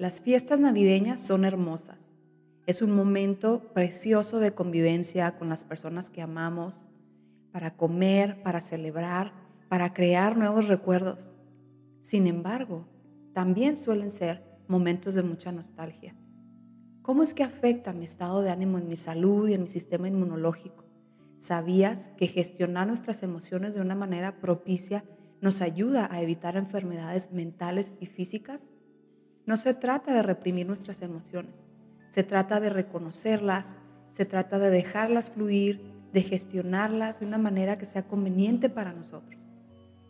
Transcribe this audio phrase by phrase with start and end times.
[0.00, 2.10] Las fiestas navideñas son hermosas.
[2.64, 6.86] Es un momento precioso de convivencia con las personas que amamos,
[7.52, 9.34] para comer, para celebrar,
[9.68, 11.34] para crear nuevos recuerdos.
[12.00, 12.88] Sin embargo,
[13.34, 16.16] también suelen ser momentos de mucha nostalgia.
[17.02, 20.08] ¿Cómo es que afecta mi estado de ánimo en mi salud y en mi sistema
[20.08, 20.86] inmunológico?
[21.36, 25.04] ¿Sabías que gestionar nuestras emociones de una manera propicia
[25.42, 28.70] nos ayuda a evitar enfermedades mentales y físicas?
[29.50, 31.66] No se trata de reprimir nuestras emociones,
[32.08, 33.80] se trata de reconocerlas,
[34.12, 39.50] se trata de dejarlas fluir, de gestionarlas de una manera que sea conveniente para nosotros.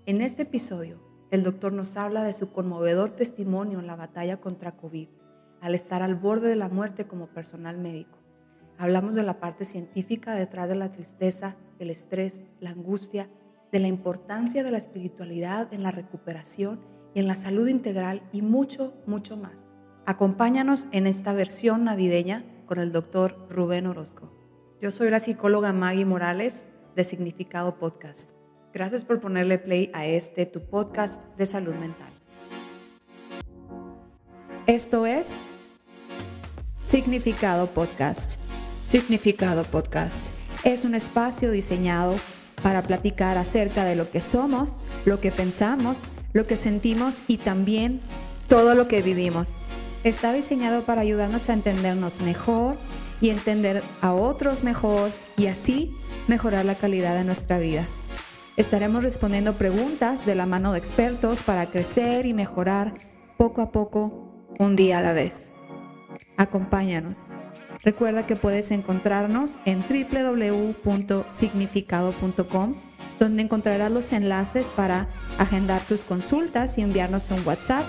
[0.04, 1.00] En este episodio,
[1.30, 5.08] el doctor nos habla de su conmovedor testimonio en la batalla contra COVID,
[5.62, 8.18] al estar al borde de la muerte como personal médico.
[8.76, 13.30] Hablamos de la parte científica detrás de la tristeza, el estrés, la angustia,
[13.72, 18.94] de la importancia de la espiritualidad en la recuperación en la salud integral y mucho,
[19.06, 19.68] mucho más.
[20.06, 24.32] Acompáñanos en esta versión navideña con el doctor Rubén Orozco.
[24.80, 28.32] Yo soy la psicóloga Maggie Morales de Significado Podcast.
[28.72, 32.12] Gracias por ponerle play a este tu podcast de salud mental.
[34.66, 35.32] Esto es
[36.86, 38.38] Significado Podcast.
[38.80, 40.24] Significado Podcast
[40.64, 42.14] es un espacio diseñado
[42.62, 45.98] para platicar acerca de lo que somos, lo que pensamos,
[46.32, 48.00] lo que sentimos y también
[48.48, 49.54] todo lo que vivimos.
[50.04, 52.76] Está diseñado para ayudarnos a entendernos mejor
[53.20, 55.94] y entender a otros mejor y así
[56.26, 57.86] mejorar la calidad de nuestra vida.
[58.56, 62.94] Estaremos respondiendo preguntas de la mano de expertos para crecer y mejorar
[63.36, 65.46] poco a poco, un día a la vez.
[66.36, 67.18] Acompáñanos.
[67.82, 72.74] Recuerda que puedes encontrarnos en www.significado.com
[73.20, 75.06] donde encontrarás los enlaces para
[75.38, 77.84] agendar tus consultas y enviarnos un WhatsApp,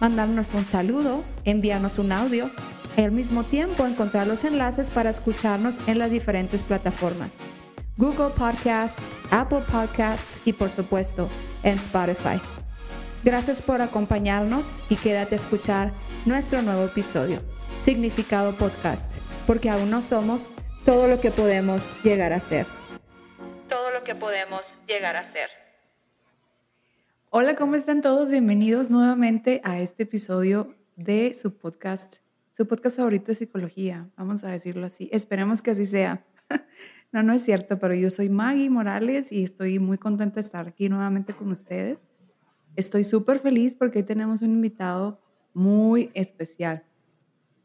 [0.00, 2.50] mandarnos un saludo, enviarnos un audio
[2.96, 7.34] y al mismo tiempo encontrar los enlaces para escucharnos en las diferentes plataformas.
[7.98, 11.28] Google Podcasts, Apple Podcasts y por supuesto
[11.62, 12.40] en Spotify.
[13.22, 15.92] Gracias por acompañarnos y quédate a escuchar
[16.24, 17.38] nuestro nuevo episodio,
[17.78, 20.52] Significado Podcast, porque aún no somos
[20.84, 22.66] todo lo que podemos llegar a ser
[23.70, 25.48] todo lo que podemos llegar a ser.
[27.30, 28.28] Hola, ¿cómo están todos?
[28.28, 32.16] Bienvenidos nuevamente a este episodio de su podcast,
[32.50, 35.08] su podcast favorito de psicología, vamos a decirlo así.
[35.12, 36.26] Esperemos que así sea.
[37.12, 40.68] No, no es cierto, pero yo soy Maggie Morales y estoy muy contenta de estar
[40.68, 42.04] aquí nuevamente con ustedes.
[42.76, 45.20] Estoy súper feliz porque hoy tenemos un invitado
[45.52, 46.84] muy especial.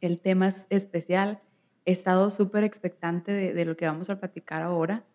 [0.01, 1.43] El tema es especial.
[1.85, 5.05] He estado súper expectante de, lo que vamos a platicar ahora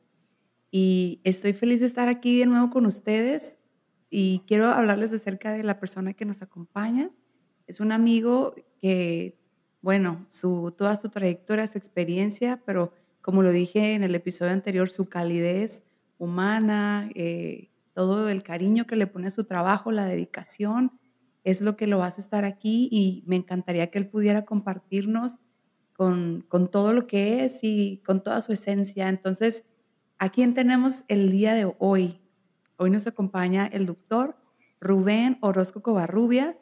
[0.70, 3.58] y estoy feliz de estar aquí de nuevo con ustedes
[4.08, 7.10] y quiero hablarles acerca de la persona que nos acompaña.
[7.66, 9.36] Es un amigo que,
[9.82, 14.90] bueno, su, toda su trayectoria, su experiencia, pero como lo dije en el episodio anterior,
[14.90, 15.82] su calidez
[16.18, 21.00] humana, eh, todo el cariño que le pone a su trabajo, la dedicación,
[21.42, 25.38] es lo que lo hace estar aquí y me encantaría que él pudiera compartirnos
[26.00, 29.10] con, todo lo que es y con toda su esencia.
[29.10, 29.64] Entonces,
[30.22, 32.20] ¿A quién tenemos el día de hoy?
[32.76, 34.36] Hoy nos acompaña el doctor
[34.78, 36.58] Rubén Orozco Covarrubias,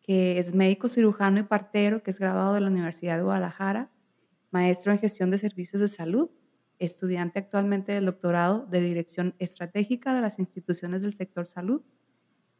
[0.00, 3.90] que es médico cirujano y partero, que es graduado de la Universidad de Guadalajara,
[4.52, 6.30] maestro en gestión de servicios de salud,
[6.78, 11.82] estudiante actualmente del doctorado de Dirección Estratégica de las instituciones del sector salud.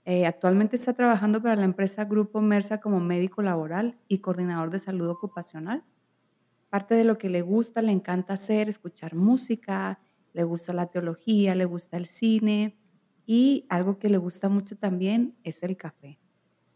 [0.04, 4.80] Eh, actualmente está trabajando para la empresa Grupo Mersa como médico laboral y coordinador de
[4.80, 5.84] salud ocupacional.
[6.70, 9.98] Parte de lo que le gusta, le encanta hacer, escuchar música,
[10.32, 12.78] le gusta la teología, le gusta el cine
[13.26, 16.20] y algo que le gusta mucho también es el café.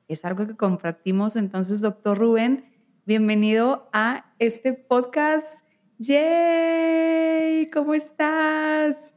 [0.09, 1.37] Es algo que compartimos.
[1.37, 2.72] Entonces, doctor Rubén,
[3.06, 5.65] bienvenido a este podcast.
[5.99, 7.71] ¡Yay!
[7.72, 9.15] ¿Cómo estás?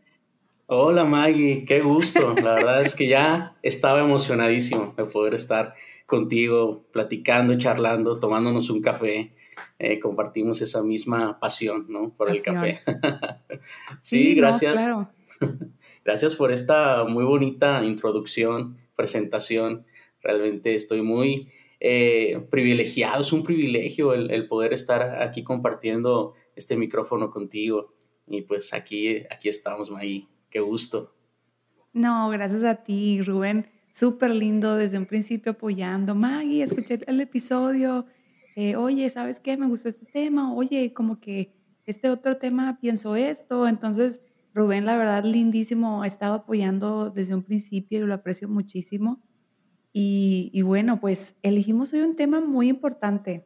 [0.68, 2.36] Hola Maggie, qué gusto.
[2.36, 5.74] La verdad es que ya estaba emocionadísimo de poder estar
[6.08, 9.36] contigo, platicando, charlando, tomándonos un café
[9.80, 12.14] eh, compartimos esa misma pasión, ¿no?
[12.14, 12.80] Por el café.
[14.02, 14.80] sí, gracias.
[16.06, 19.86] gracias por esta muy bonita introducción, presentación.
[20.22, 27.30] Realmente estoy muy eh, privilegiado, es un privilegio el, poder estar aquí compartiendo este micrófono
[27.30, 27.94] contigo.
[28.28, 30.28] Y pues aquí, aquí estamos, Maggie.
[30.50, 31.14] Qué gusto.
[31.94, 33.70] No, gracias a ti, Rubén.
[33.98, 36.14] Súper lindo desde un principio apoyando.
[36.14, 38.06] Maggie, escuché el episodio
[38.60, 39.56] eh, oye, ¿sabes qué?
[39.56, 41.54] Me gustó este tema, oye, como que
[41.86, 43.68] este otro tema pienso esto.
[43.68, 44.20] Entonces,
[44.52, 49.22] Rubén, la verdad, lindísimo, ha estado apoyando desde un principio y lo aprecio muchísimo.
[49.94, 53.46] Y, bueno, pues elegimos hoy un tema muy importante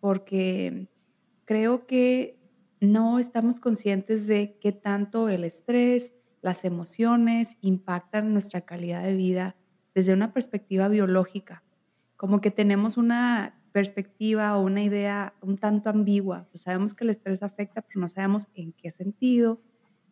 [0.00, 0.88] porque
[1.44, 2.38] creo que
[2.80, 9.54] no estamos conscientes de qué tanto el estrés, las emociones impactan nuestra calidad de vida
[9.96, 11.62] desde una perspectiva biológica.
[12.18, 16.46] Como que tenemos una perspectiva o una idea un tanto ambigua.
[16.52, 19.58] sabemos que el estrés afecta, pero no sabemos en qué sentido.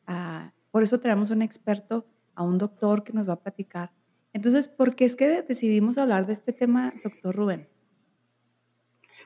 [0.07, 3.93] Ah, por eso tenemos un experto, a un doctor que nos va a platicar.
[4.33, 7.69] Entonces, ¿por qué es que decidimos hablar de este tema, doctor Rubén?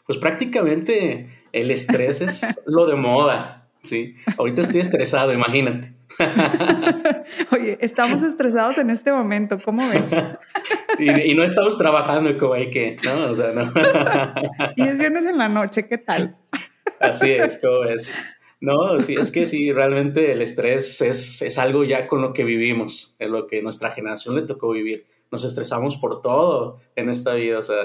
[0.07, 4.17] Pues prácticamente el estrés es lo de moda, ¿sí?
[4.37, 5.98] Ahorita estoy estresado, imagínate.
[7.53, 10.09] Oye, estamos estresados en este momento, ¿cómo ves?
[10.99, 13.31] y, no estamos trabajando como hay que, ¿no?
[13.31, 13.63] O sea, no.
[14.77, 16.37] y es viernes en la noche, ¿qué tal?
[17.01, 18.21] Así es, ¿cómo es?
[18.61, 22.45] No, sí, es que sí, realmente el estrés es, es algo ya con lo que
[22.45, 25.07] vivimos, es lo que nuestra generación le tocó vivir.
[25.31, 27.77] Nos estresamos por todo en esta vida, o sea,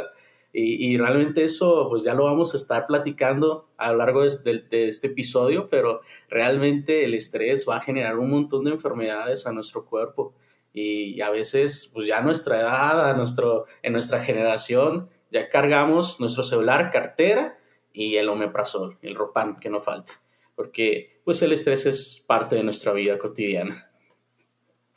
[0.56, 5.08] y, realmente eso, pues ya lo vamos a estar platicando a lo largo de, este
[5.08, 10.36] episodio, pero realmente el estrés va a generar un montón de enfermedades a nuestro cuerpo.
[10.72, 16.44] Y, a veces, pues ya a nuestra edad, nuestro, en nuestra generación, ya cargamos nuestro
[16.44, 17.58] celular, cartera
[17.92, 20.14] y el omeprazol, el ropan que no falta
[20.56, 23.90] porque pues el estrés es parte de nuestra vida cotidiana.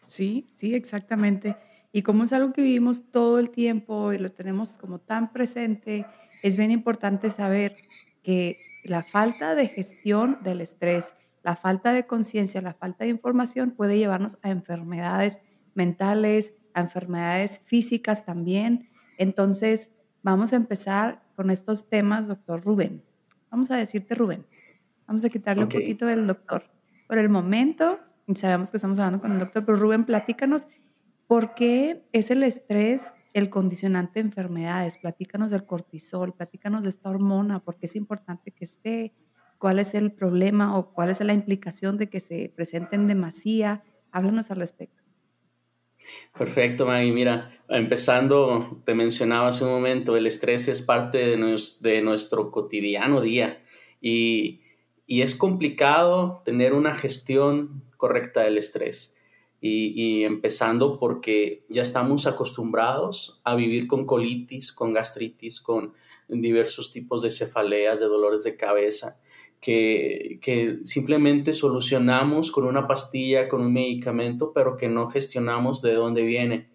[0.06, 1.56] Sí, sí, exactamente.
[1.96, 6.04] Y como es algo que vivimos todo el tiempo y lo tenemos como tan presente,
[6.42, 7.74] es bien importante saber
[8.22, 13.70] que la falta de gestión del estrés, la falta de conciencia, la falta de información
[13.70, 15.40] puede llevarnos a enfermedades
[15.72, 18.90] mentales, a enfermedades físicas también.
[19.16, 19.88] Entonces,
[20.22, 23.02] vamos a empezar con estos temas, doctor Rubén.
[23.50, 24.44] Vamos a decirte, Rubén,
[25.06, 26.64] Vamos a quitarle un poquito del doctor.
[27.08, 28.00] Por el momento,
[28.34, 30.68] sabemos que estamos hablando con el doctor, pero Rubén, platícanos
[31.26, 34.96] por qué es el estrés el condicionante de enfermedades.
[34.96, 39.12] Platícanos del cortisol, platícanos de esta hormona, por qué es importante que esté,
[39.58, 43.84] cuál es el problema o cuál es la implicación de que se presenten demasía.
[44.10, 45.02] Háblanos al respecto.
[46.38, 47.12] Perfecto, Maggie.
[47.12, 53.20] Mira, empezando, te mencionaba hace un momento, el estrés es parte de, de nuestro cotidiano
[53.20, 53.62] día
[54.00, 54.62] y
[55.06, 59.15] y es complicado tener una gestión correcta del estrés.
[59.60, 65.94] Y, empezando porque ya estamos acostumbrados a vivir con colitis, con gastritis, con
[66.28, 69.18] diversos tipos de cefaleas, de dolores de cabeza,
[69.60, 75.94] que, que simplemente solucionamos con una pastilla, con un medicamento, pero que no gestionamos de
[75.94, 76.70] dónde viene.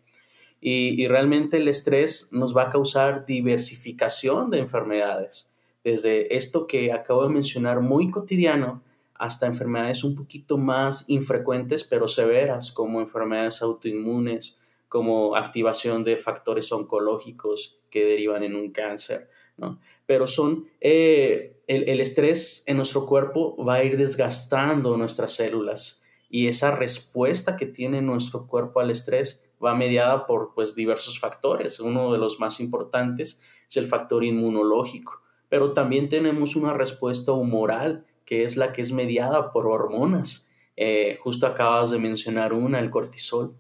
[0.60, 5.52] Y, y realmente el estrés nos va a causar diversificación de enfermedades
[5.84, 8.84] desde esto que acabo de mencionar muy cotidiano
[9.22, 14.60] hasta enfermedades un poquito más infrecuentes pero severas como enfermedades autoinmunes,
[14.90, 19.80] como activación de factores oncológicos que derivan en un cáncer, ¿no?
[20.08, 26.04] Pero son, eh, el, el estrés en nuestro cuerpo va a ir desgastando nuestras células
[26.28, 31.80] y esa respuesta que tiene nuestro cuerpo al estrés va mediada por pues diversos factores.
[31.80, 33.40] Uno de los más importantes
[33.70, 35.22] es el factor inmunológico
[35.52, 40.50] pero también tenemos una respuesta humoral, que es la que es mediada por hormonas.
[40.78, 43.58] Eh, justo acabas de mencionar una, el cortisol.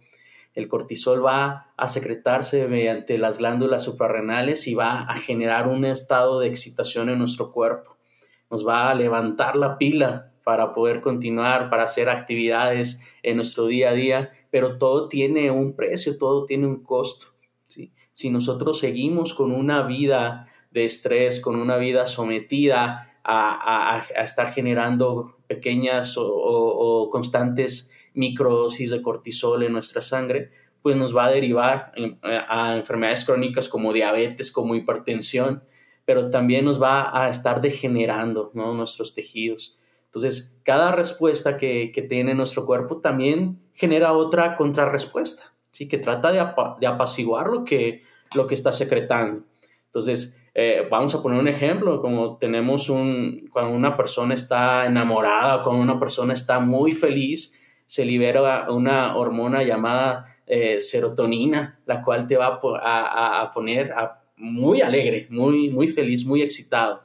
[0.53, 6.39] El cortisol va a secretarse mediante las glándulas suprarrenales y va a generar un estado
[6.39, 7.97] de excitación en nuestro cuerpo.
[8.49, 13.89] Nos va a levantar la pila para poder continuar, para hacer actividades en nuestro día
[13.89, 17.27] a día, pero todo tiene un precio, todo tiene un costo.
[18.13, 25.37] Si nosotros seguimos con una vida de estrés, con una vida sometida a, estar generando
[25.47, 30.51] pequeñas o, constantes microdosis de cortisol en nuestra sangre,
[30.81, 31.93] pues nos va a derivar
[32.49, 35.63] a enfermedades crónicas como diabetes, como hipertensión,
[36.05, 39.77] pero también nos va a estar degenerando nuestros tejidos.
[40.05, 45.87] Entonces, cada respuesta que, tiene nuestro cuerpo también genera otra contrarrespuesta, ¿sí?
[45.87, 48.03] que trata de, apaciguar lo que,
[48.35, 49.45] lo que está secretando.
[49.85, 55.63] Entonces, eh, vamos a poner un ejemplo, como tenemos un, cuando una persona está enamorada,
[55.63, 62.27] cuando una persona está muy feliz, se libera una hormona llamada eh, serotonina, la cual
[62.27, 63.93] te va a, a, poner
[64.35, 67.03] muy alegre, muy, muy feliz, muy excitado.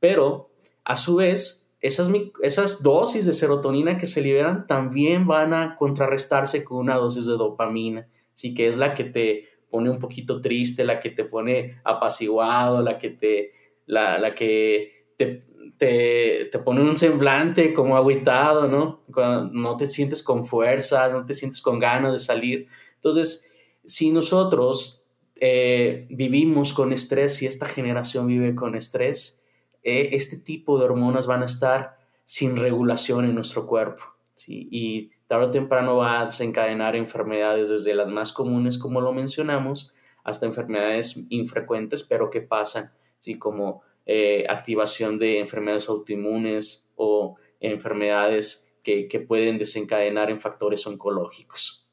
[0.00, 0.50] Pero
[0.84, 2.10] a su vez, esas,
[2.42, 7.34] esas dosis de serotonina que se liberan también van a contrarrestarse con una dosis de
[7.34, 8.54] dopamina, ¿sí?
[8.54, 12.98] que es la que te pone un poquito triste, la que te pone apaciguado, la
[12.98, 13.52] que te,
[13.86, 15.42] la, la que te,
[15.76, 19.02] te, te, pone un semblante como aguitado, ¿no?
[19.12, 22.68] Cuando no te sientes con fuerza, no te sientes con ganas de salir.
[22.96, 23.50] Entonces,
[23.84, 25.04] si nosotros
[25.36, 29.44] eh, vivimos con estrés y esta generación vive con estrés,
[29.82, 34.02] eh, este tipo de hormonas van a estar sin regulación en nuestro cuerpo.
[34.46, 39.94] Y tarde o temprano va a desencadenar enfermedades desde las más comunes, como lo mencionamos,
[40.24, 43.38] hasta enfermedades infrecuentes, pero que pasan, ¿sí?
[43.38, 51.88] como eh, activación de enfermedades autoinmunes o enfermedades que, que pueden desencadenar en factores oncológicos.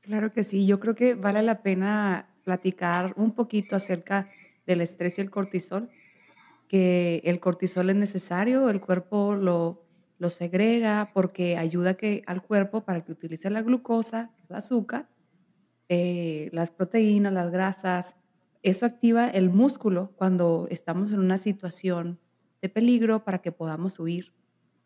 [0.00, 4.28] Claro que sí, yo creo que vale la pena platicar un poquito acerca
[4.66, 5.90] del estrés y el cortisol,
[6.66, 9.84] que el cortisol es necesario, el cuerpo lo,
[10.20, 15.08] lo segrega porque ayuda que, al cuerpo para que utilice la glucosa, es el azúcar,
[15.88, 18.16] eh, las proteínas, las grasas.
[18.62, 22.20] Eso activa el músculo cuando estamos en una situación
[22.60, 24.34] de peligro para que podamos huir.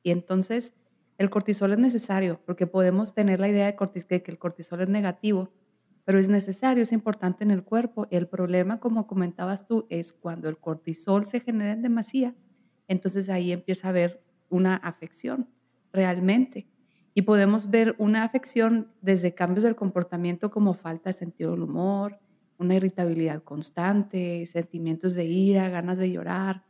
[0.05, 0.73] Y entonces
[1.19, 4.89] el cortisol es necesario porque podemos tener la idea de, de que el cortisol es
[4.89, 5.51] negativo,
[6.05, 8.07] pero es necesario, es importante en el cuerpo.
[8.13, 12.37] El problema, como comentabas tú, es cuando el cortisol se genera en demasía,
[12.87, 15.49] entonces ahí empieza a haber una afección
[15.93, 16.69] realmente.
[17.15, 22.19] Y podemos ver una afección desde cambios del comportamiento como falta de sentido del humor,
[22.59, 26.65] una irritabilidad constante, sentimientos de ira, ganas de llorar.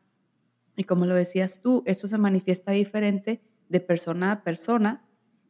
[0.76, 5.06] Y como lo decías tú, esto se manifiesta diferente de persona a persona,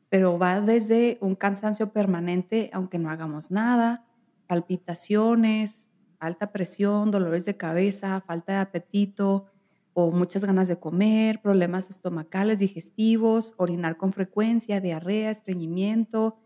[0.08, 4.06] pero va desde un cansancio permanente, aunque no hagamos nada,
[4.46, 5.88] palpitaciones,
[6.20, 9.46] alta presión, dolores de cabeza, falta de apetito
[9.94, 16.36] o muchas ganas de comer, problemas estomacales, digestivos, orinar con frecuencia, diarrea, estreñimiento,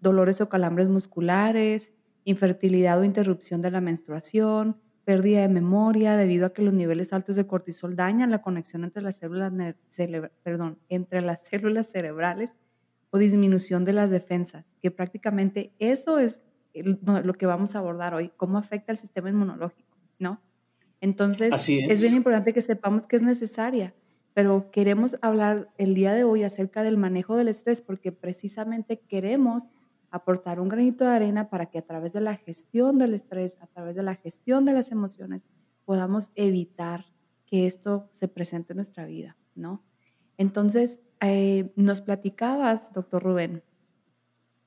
[0.00, 1.92] dolores o calambres musculares,
[2.24, 7.36] infertilidad o interrupción de la menstruación, pérdida de memoria debido a que los niveles altos
[7.36, 9.52] de cortisol dañan la conexión entre las células,
[10.88, 12.56] entre las células cerebrales
[13.10, 16.42] o disminución de las defensas, que prácticamente eso es
[16.72, 20.40] lo que vamos a abordar hoy, cómo afecta el sistema inmunológico, ¿no?
[21.04, 22.00] Entonces, es.
[22.00, 23.94] bien importante que sepamos que es necesaria,
[24.32, 29.70] pero queremos hablar el día de hoy acerca del manejo del estrés porque precisamente queremos
[30.10, 33.66] aportar un granito de arena para que a través de la gestión del estrés, a
[33.66, 35.46] través de la gestión de las emociones,
[35.84, 37.04] podamos evitar
[37.44, 39.84] que esto se presente en nuestra vida, ¿no?
[40.38, 43.62] Entonces, eh, nos platicabas, doctor Rubén,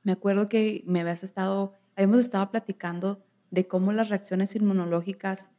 [0.04, 5.50] me acuerdo que me habías estado, habíamos estado platicando de cómo las reacciones inmunológicas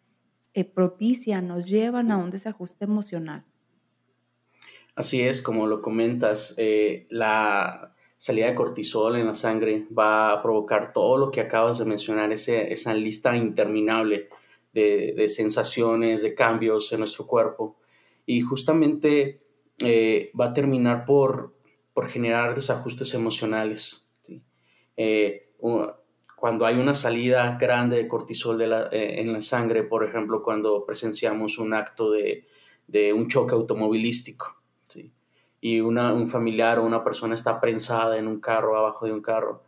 [0.54, 3.44] eh, propician, nos llevan a un desajuste emocional.
[4.94, 10.42] Así es, como lo comentas, eh, la salida de cortisol en la sangre va a
[10.42, 14.28] provocar todo lo que acabas de mencionar, ese, esa lista interminable
[14.72, 17.76] de, de, sensaciones, de cambios en nuestro cuerpo.
[18.26, 19.40] Y justamente
[19.80, 21.54] eh, va a terminar por,
[21.94, 24.12] por generar desajustes emocionales.
[24.96, 25.52] Eh,
[26.38, 31.58] cuando hay una salida grande de cortisol eh, en la sangre, por ejemplo, cuando presenciamos
[31.58, 32.46] un acto de,
[32.86, 34.56] de un choque automovilístico,
[35.60, 39.20] y una, un familiar o una persona está prensada en un carro, abajo de un
[39.20, 39.64] carro,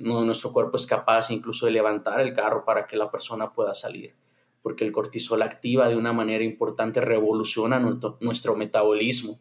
[0.00, 3.74] no, nuestro cuerpo es capaz incluso de levantar el carro para que la persona pueda
[3.74, 4.14] salir
[4.62, 9.38] porque el cortisol activa de una manera importante, revoluciona nuestro, metabolismo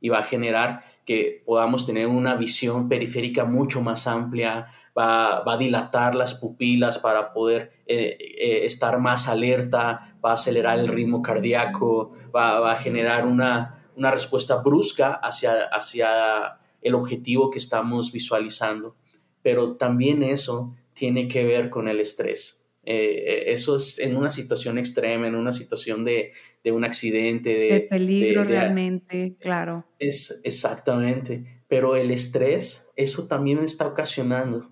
[0.00, 5.56] y va a generar que podamos tener una visión periférica mucho más amplia, va, a
[5.56, 11.22] dilatar las pupilas para poder eh, eh, estar más alerta, va a acelerar el ritmo
[11.22, 18.96] cardíaco, va, a generar una, una, respuesta brusca hacia, hacia el objetivo que estamos visualizando.
[19.42, 24.78] Pero también eso tiene que ver con el estrés eh, eso es en una situación
[24.78, 26.32] extrema, en una situación de,
[26.64, 27.50] de un accidente.
[27.50, 29.84] De, peligro realmente, claro.
[29.98, 31.62] Es exactamente.
[31.68, 34.70] Pero el estrés, eso también está ocasionando.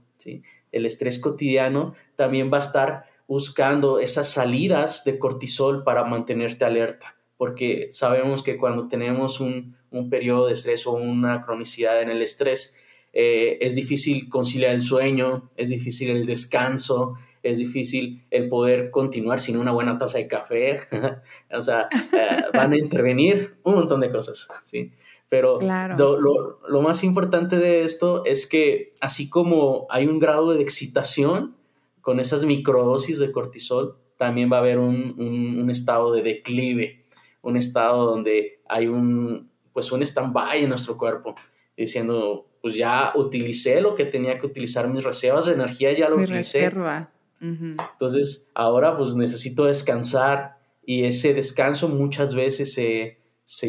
[0.72, 7.16] El estrés cotidiano también va a estar buscando esas salidas de cortisol para mantenerte alerta.
[7.36, 12.22] Porque sabemos que cuando tenemos un, un periodo de estrés o una cronicidad en el
[12.22, 12.76] estrés,
[13.12, 19.40] eh, es difícil conciliar el sueño, es difícil el descanso, es difícil el poder continuar
[19.40, 20.78] sin una buena taza de café.
[21.52, 24.92] o sea, eh, van a intervenir un montón de cosas, ¿sí?
[25.30, 31.54] Pero lo, más importante de esto es que así como hay un grado de excitación
[32.00, 37.04] con esas microdosis de cortisol, también va a haber un, un, estado de declive,
[37.42, 41.36] un estado donde hay un, pues un stand-by en nuestro cuerpo,
[41.76, 46.16] diciendo, pues ya utilicé lo que tenía que utilizar, mis reservas de energía ya lo
[46.16, 46.58] Mi utilicé.
[46.58, 47.12] Reserva.
[47.40, 53.19] Entonces, ahora pues necesito descansar y ese descanso muchas veces se,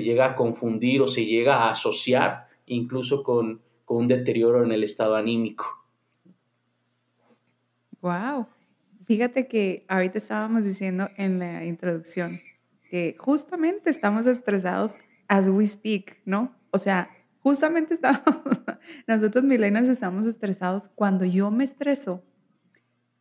[0.02, 5.16] llega a confundir o se llega a asociar incluso con, un deterioro en el estado
[5.16, 5.66] anímico.
[8.00, 8.48] Wow.
[9.06, 12.40] Fíjate que ahorita estábamos diciendo en la introducción
[12.90, 14.96] que justamente estamos estresados
[15.28, 16.56] as we speak, ¿no?
[16.72, 17.10] O sea,
[17.40, 18.22] justamente estamos,
[19.08, 20.90] nosotros millennials estamos estresados.
[20.96, 22.24] Cuando yo me estreso,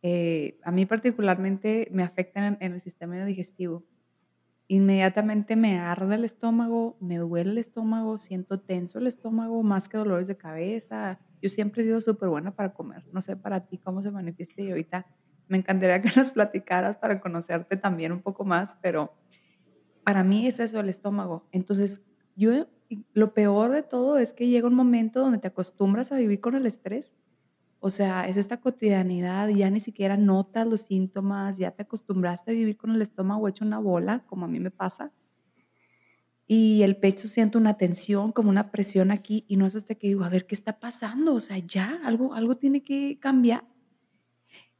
[0.01, 3.83] eh, a mí particularmente me afectan en, el sistema digestivo.
[4.71, 9.97] Inmediatamente me arde el estómago, me duele el estómago, siento tenso el estómago, más que
[9.97, 11.19] dolores de cabeza.
[11.41, 13.03] Yo siempre he sido súper buena para comer.
[13.11, 15.07] No sé para ti cómo se manifiesta y ahorita
[15.49, 19.13] me encantaría que nos platicaras para conocerte también un poco más, pero
[20.05, 21.49] para mí es eso el estómago.
[21.51, 22.01] Entonces,
[22.37, 22.65] yo
[23.11, 26.55] lo peor de todo es que llega un momento donde te acostumbras a vivir con
[26.55, 27.13] el estrés
[27.83, 32.53] o sea, es esta cotidianidad, ya ni siquiera notas los síntomas, ya te acostumbraste a
[32.53, 35.11] vivir con el estómago hecho una bola, como a mí me pasa.
[36.45, 40.07] Y el pecho siente una tensión, como una presión aquí, y no es hasta que
[40.07, 41.33] digo, a ver, ¿qué está pasando?
[41.33, 43.63] O sea, ya, algo, algo tiene que cambiar.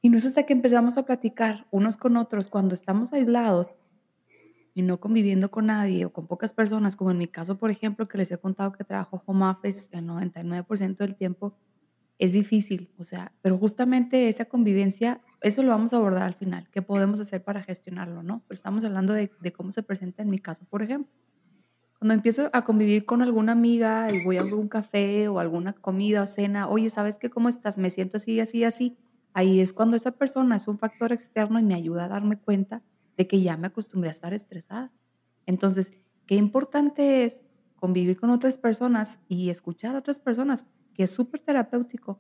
[0.03, 3.77] Y no es hasta que empezamos a platicar unos con otros cuando estamos aislados
[4.75, 8.05] y no conviviendo con nadie o con pocas personas, como en mi caso, por ejemplo,
[8.05, 11.57] que les he contado que trabajo home office el 99% del tiempo,
[12.21, 16.69] es difícil, o sea, pero justamente esa convivencia, eso lo vamos a abordar al final,
[16.71, 18.43] qué podemos hacer para gestionarlo, ¿no?
[18.47, 21.11] Pero estamos hablando de, cómo se presenta en mi caso, por ejemplo.
[21.97, 26.21] Cuando empiezo a convivir con alguna amiga y voy a algún café o alguna comida
[26.21, 27.31] o cena, oye, ¿sabes qué?
[27.31, 27.79] ¿Cómo estás?
[27.79, 28.99] Me siento así, así, así.
[29.33, 32.83] Ahí es cuando esa persona es un factor externo y me ayuda a darme cuenta
[33.17, 34.91] de que ya me acostumbré a estar estresada.
[35.47, 35.91] Entonces,
[36.27, 37.47] qué importante es
[37.77, 42.19] convivir con otras personas y escuchar a otras personas que es súper terapéutico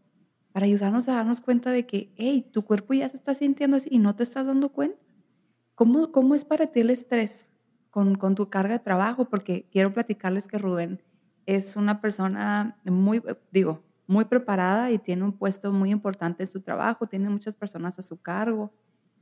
[0.51, 3.89] para ayudarnos a darnos cuenta de que, hey, tu cuerpo ya se está sintiendo así
[3.91, 4.99] y no te estás dando cuenta.
[5.75, 7.51] ¿Cómo, cómo es para ti el estrés
[7.89, 9.29] con, con tu carga de trabajo?
[9.29, 11.01] Porque quiero platicarles que Rubén
[11.45, 16.61] es una persona muy, digo, muy preparada y tiene un puesto muy importante en su
[16.61, 18.73] trabajo, tiene muchas personas a su cargo.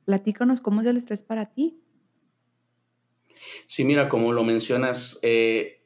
[0.06, 1.79] Platícanos cómo es el estrés para ti.
[3.68, 5.78] Sí, mira, como lo mencionas, eh,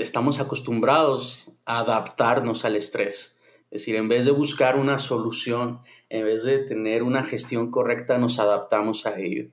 [0.00, 3.40] estamos acostumbrados a adaptarnos al estrés.
[3.70, 8.18] Es decir, en vez de buscar una solución, en vez de tener una gestión correcta,
[8.18, 9.48] nos adaptamos a ello.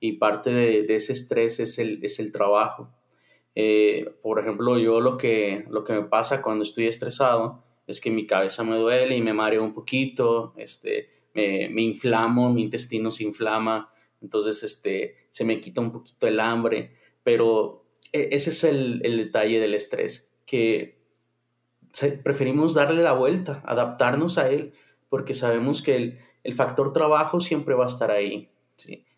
[0.00, 2.90] Y parte de, ese estrés es el, es el trabajo.
[3.54, 8.10] Eh, por ejemplo, yo lo que, lo que me pasa cuando estoy estresado es que
[8.10, 13.10] mi cabeza me duele y me mareo un poquito, este, me, me inflamo, mi intestino
[13.10, 17.83] se inflama, entonces este, se me quita un poquito el hambre, pero
[18.14, 21.02] ese es el, detalle del estrés, que
[22.22, 24.72] preferimos darle la vuelta, adaptarnos a él,
[25.08, 28.50] porque sabemos que el, factor trabajo siempre va a estar ahí,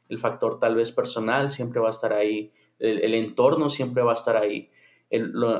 [0.08, 4.14] el factor tal vez personal siempre va a estar ahí, el, entorno siempre va a
[4.14, 4.70] estar ahí.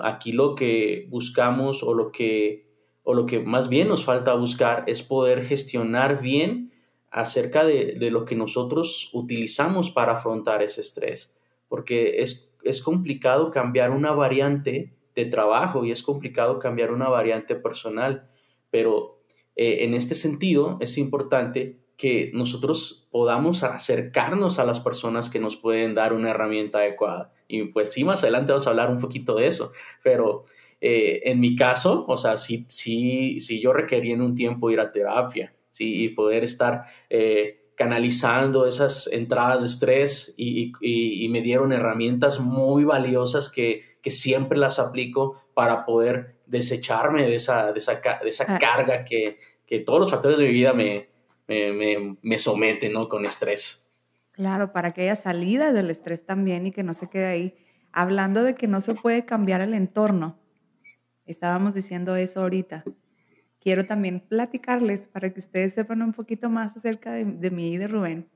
[0.03, 2.67] aquí lo que buscamos o lo que,
[3.05, 6.73] o lo que más bien nos falta buscar es poder gestionar bien
[7.11, 11.37] acerca de, de lo que nosotros utilizamos para afrontar ese estrés,
[11.69, 17.57] porque es es complicado cambiar una variante de trabajo y es complicado cambiar una variante
[17.57, 18.29] personal,
[18.71, 19.23] pero
[19.57, 25.57] eh, en este sentido es importante que nosotros podamos acercarnos a las personas que nos
[25.57, 27.33] pueden dar una herramienta adecuada.
[27.49, 30.45] Y pues sí, más adelante vamos a hablar un poquito de eso, pero
[30.83, 34.81] eh, en mi caso, o sea, sí, sí, sí yo requería en un tiempo ir
[34.81, 36.83] a terapia, sí, y poder estar...
[37.09, 44.79] Eh, canalizando esas entradas de estrés y, me dieron herramientas muy valiosas que, siempre las
[44.79, 48.01] aplico para poder desecharme de esa, de esa,
[48.47, 48.59] ah.
[48.59, 49.37] carga que,
[49.85, 51.09] todos los factores de mi vida me,
[52.23, 53.09] me, someten ¿no?
[53.09, 53.93] con estrés.
[54.31, 57.57] Claro, para que haya salida del estrés también y que no se quede ahí.
[57.91, 60.39] Hablando de que no se puede cambiar el entorno,
[61.25, 62.85] estábamos diciendo eso ahorita
[63.67, 67.89] quiero también platicarles para que ustedes sepan un poquito más acerca de, mí y de
[67.89, 68.29] Rubén,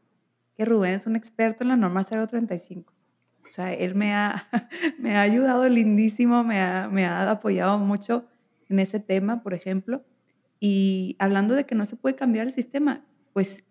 [0.57, 2.93] que Rubén es un experto en la norma 035.
[3.45, 4.49] O sea, él me ha,
[4.99, 8.27] me ha ayudado lindísimo, me ha, me ha apoyado mucho
[8.69, 10.05] en ese tema, por ejemplo.
[10.59, 13.63] Y hablando de que no se puede cambiar el sistema, pues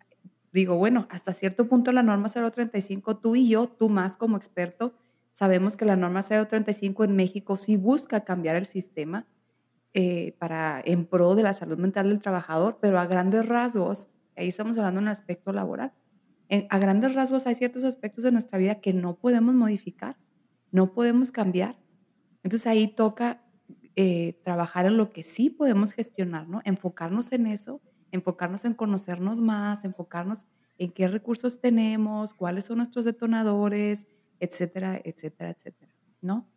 [0.53, 4.93] digo, bueno, hasta cierto punto la norma 035, tú y yo, tú más como experto,
[5.33, 9.27] sabemos que la norma 035 en México sí busca cambiar el sistema,
[9.93, 14.47] eh, para, en pro de la salud mental del trabajador, pero a grandes rasgos, ahí
[14.47, 15.93] estamos hablando de un aspecto laboral,
[16.69, 20.17] a grandes rasgos hay ciertos aspectos de nuestra vida que no podemos modificar,
[20.71, 21.77] no podemos cambiar.
[22.43, 23.43] Entonces ahí toca
[23.95, 26.61] eh, trabajar en lo que sí podemos gestionar, ¿no?
[26.65, 30.47] Enfocarnos en eso, enfocarnos en conocernos más, enfocarnos
[30.77, 34.07] en qué recursos tenemos, cuáles son nuestros detonadores,
[34.39, 36.49] etcétera, etcétera, etcétera, ¿no?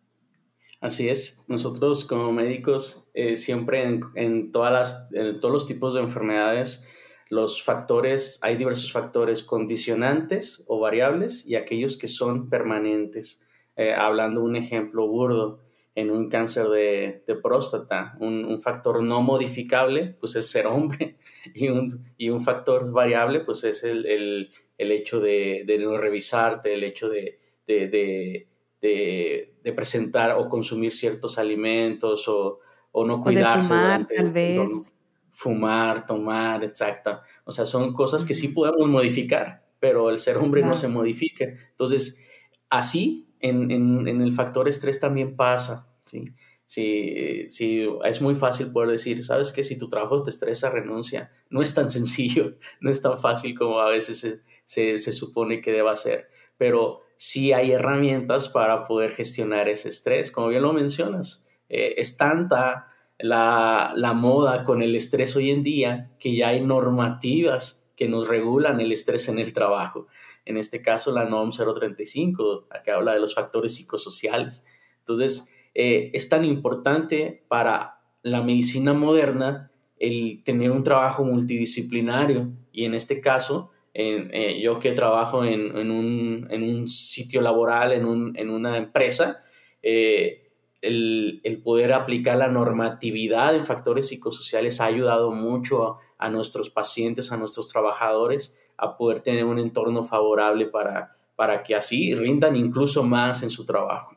[0.83, 5.09] Así es, nosotros como médicos eh, siempre en, todas las,
[5.41, 6.87] todos los tipos de enfermedades
[7.31, 13.49] los factores, hay diversos factores condicionantes o variables y aquellos que son permanentes.
[13.75, 15.61] Eh, hablando un ejemplo burdo,
[15.95, 21.17] en un cáncer de, próstata, un, factor no modificable, pues es ser hombre,
[21.55, 25.97] y un, y un factor variable, pues es el, el, el hecho de, de, no
[25.97, 28.49] revisarte, el hecho de, de,
[28.83, 32.59] de, presentar o consumir ciertos alimentos o,
[32.91, 33.69] o no cuidarse.
[33.69, 34.95] fumar, tal vez.
[35.31, 37.21] Fumar, tomar, exacto.
[37.45, 41.45] O sea, son cosas que sí podemos modificar, pero el ser hombre no se modifica.
[41.45, 42.21] Entonces,
[42.69, 46.33] así en, en, en, el factor estrés también pasa, ¿sí?
[46.67, 51.31] Sí, sí, es muy fácil poder decir, sabes que si tu trabajo te estresa, renuncia.
[51.51, 55.61] No es tan sencillo, no es tan fácil como a veces se, se, se supone
[55.61, 60.73] que deba ser, pero sí hay herramientas para poder gestionar ese estrés, como bien lo
[60.73, 61.47] mencionas.
[61.69, 62.89] Eh, es tanta
[63.19, 68.29] la, la moda con el estrés hoy en día que ya hay normativas que nos
[68.29, 70.07] regulan el estrés en el trabajo.
[70.45, 74.65] En este caso, la NOM 035, que habla de los factores psicosociales.
[74.99, 82.85] Entonces, eh, es tan importante para la medicina moderna el tener un trabajo multidisciplinario y
[82.85, 88.51] en este caso, eh, yo que trabajo en, un, en, un, sitio laboral, en, un,
[88.51, 89.43] una empresa,
[89.83, 90.51] eh,
[90.81, 96.71] el, el, poder aplicar la normatividad en factores psicosociales ha ayudado mucho a, a, nuestros
[96.71, 102.57] pacientes, a nuestros trabajadores, a poder tener un entorno favorable para, para que así rindan
[102.57, 104.17] incluso más en su trabajo.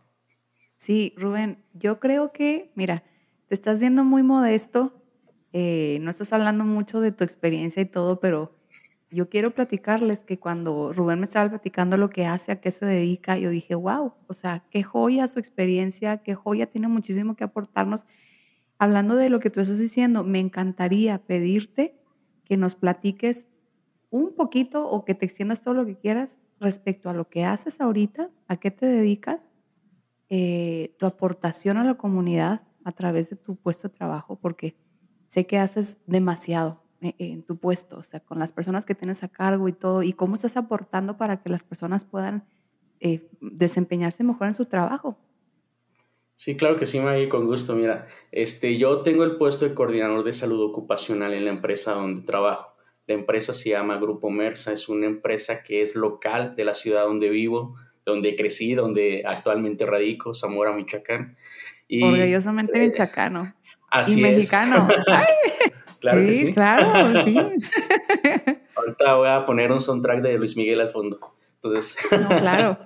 [0.75, 3.03] Sí, Rubén, yo creo que, mira,
[3.47, 4.93] te estás viendo muy modesto,
[5.53, 8.51] eh, no estás hablando mucho de tu experiencia y todo, pero
[9.09, 12.85] yo quiero platicarles que cuando Rubén me estaba platicando lo que hace, a qué se
[12.85, 17.43] dedica, yo dije, wow, o sea, qué joya su experiencia, qué joya, tiene muchísimo que
[17.43, 18.05] aportarnos.
[18.77, 21.97] Hablando de lo que tú estás diciendo, me encantaría pedirte
[22.43, 23.47] que nos platiques
[24.09, 27.81] un poquito o que te extiendas todo lo que quieras respecto a lo que haces
[27.81, 29.51] ahorita, a qué te dedicas,
[30.29, 34.75] eh, tu aportación a la comunidad a través de tu puesto de trabajo, porque
[35.25, 39.27] sé que haces demasiado en tu puesto, o sea, con las personas que tienes a
[39.27, 42.45] cargo y todo, y cómo estás aportando para que las personas puedan
[42.99, 45.17] eh, desempeñarse mejor en su trabajo.
[46.36, 47.75] Sí, claro que sí, Maggie, con gusto.
[47.75, 52.23] Mira, este, yo tengo el puesto de coordinador de salud ocupacional en la empresa donde
[52.23, 52.75] trabajo.
[53.08, 57.03] La empresa se llama Grupo Mersa, es una empresa que es local de la ciudad
[57.03, 61.38] donde vivo, donde crecí, donde actualmente radico, Zamora, Michoacán.
[61.88, 63.53] Y, Orgullosamente eh, michoacano.
[63.91, 64.88] Así y mexicano.
[66.05, 66.53] claro sí, que sí.
[66.53, 67.35] Claro, sí.
[68.75, 71.19] Ahorita voy a poner un soundtrack de Luis Miguel al fondo.
[71.55, 72.77] Entonces, no, claro.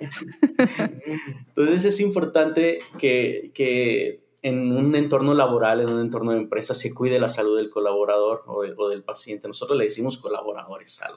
[1.47, 6.93] Entonces es importante que, que en un entorno laboral, en un entorno de empresa, se
[6.93, 9.47] cuide la salud del colaborador o, o del paciente.
[9.47, 11.09] Nosotros le decimos colaboradores a,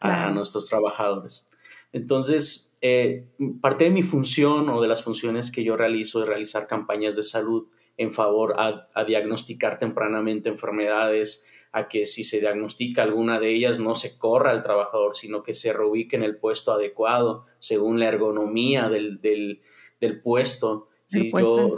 [0.00, 1.46] a, nuestros trabajadores.
[1.92, 3.26] Entonces, eh,
[3.60, 7.22] parte de mi función o de las funciones que yo realizo es realizar campañas de
[7.22, 13.54] salud en favor a, a, diagnosticar tempranamente enfermedades, a que si se diagnostica alguna de
[13.54, 17.98] ellas no se corra al trabajador, sino que se reubique en el puesto adecuado según
[17.98, 19.60] la ergonomía del, del,
[20.00, 20.88] del puesto.
[21.06, 21.68] Sí, yo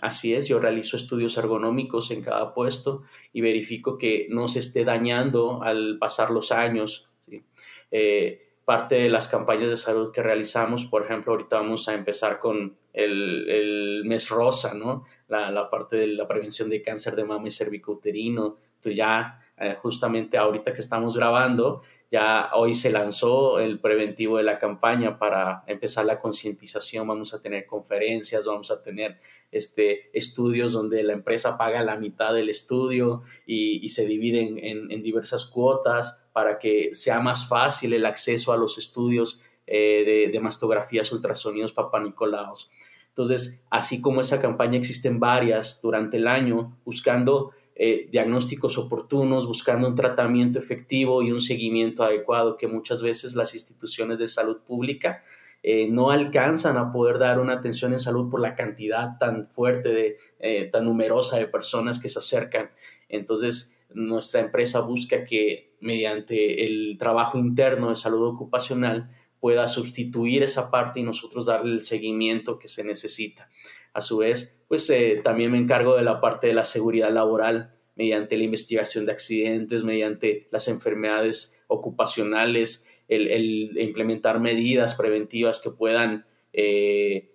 [0.00, 4.84] Así es, yo realizo estudios ergonómicos en cada puesto y verifico que no se esté
[4.84, 7.10] dañando al pasar los años.
[7.90, 12.40] Eh, parte de las campañas de salud que realizamos, por ejemplo, ahorita vamos a empezar
[12.40, 15.04] con el, el mes rosa, ¿no?
[15.28, 18.56] La, la, parte de la prevención de cáncer de mama y cervicouterino.
[18.76, 24.44] Entonces ya eh, justamente ahorita que estamos grabando, ya hoy se lanzó el preventivo de
[24.44, 27.06] la campaña para empezar la concientización.
[27.06, 29.18] Vamos a tener conferencias, vamos a tener
[29.50, 34.90] este, estudios donde la empresa paga la mitad del estudio y, y se dividen en,
[34.90, 40.32] en, diversas cuotas para que sea más fácil el acceso a los estudios eh, de,
[40.32, 42.70] de, mastografías, ultrasonidos papanicolaos.
[43.08, 49.86] Entonces, así como esa campaña existen varias durante el año buscando eh, diagnósticos oportunos, buscando
[49.86, 55.22] un tratamiento efectivo y un seguimiento adecuado que muchas veces las instituciones de salud pública
[55.62, 59.90] eh, no alcanzan a poder dar una atención en salud por la cantidad tan fuerte,
[59.90, 62.70] de, eh, tan numerosa de personas que se acercan.
[63.10, 69.10] Entonces, nuestra empresa busca que mediante el trabajo interno de salud ocupacional
[69.46, 73.48] pueda sustituir esa parte y nosotros darle el seguimiento que se necesita.
[73.92, 77.70] A su vez, pues eh, también me encargo de la parte de la seguridad laboral
[77.94, 86.26] mediante la investigación de accidentes, mediante las enfermedades ocupacionales, el, implementar medidas preventivas que puedan
[86.52, 87.30] eh,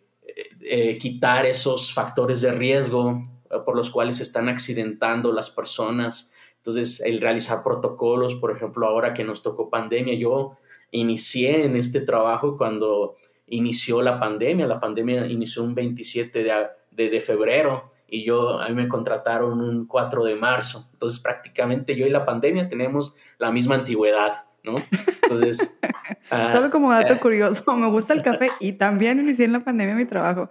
[0.60, 3.24] eh, quitar esos factores de riesgo
[3.66, 9.14] por los cuales se están accidentando las personas, Entonces, el realizar protocolos, por ejemplo, ahora
[9.14, 10.58] que nos tocó pandemia, yo
[10.92, 13.16] inicié en este trabajo cuando
[13.48, 14.68] inició la pandemia.
[14.68, 19.86] La pandemia inició un 27 de, de, febrero y yo, a mí me contrataron un
[19.86, 20.90] 4 de marzo.
[20.94, 24.76] Entonces, prácticamente yo y la pandemia tenemos la misma antigüedad, ¿no?
[25.24, 25.78] Entonces...
[26.30, 29.64] Ah, Solo como dato eh, curioso, me gusta el café y también inicié en la
[29.64, 30.50] pandemia mi trabajo.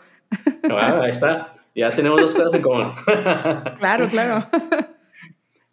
[0.71, 2.93] Ah, ahí está, ya tenemos dos cosas en común.
[3.79, 4.47] claro, claro.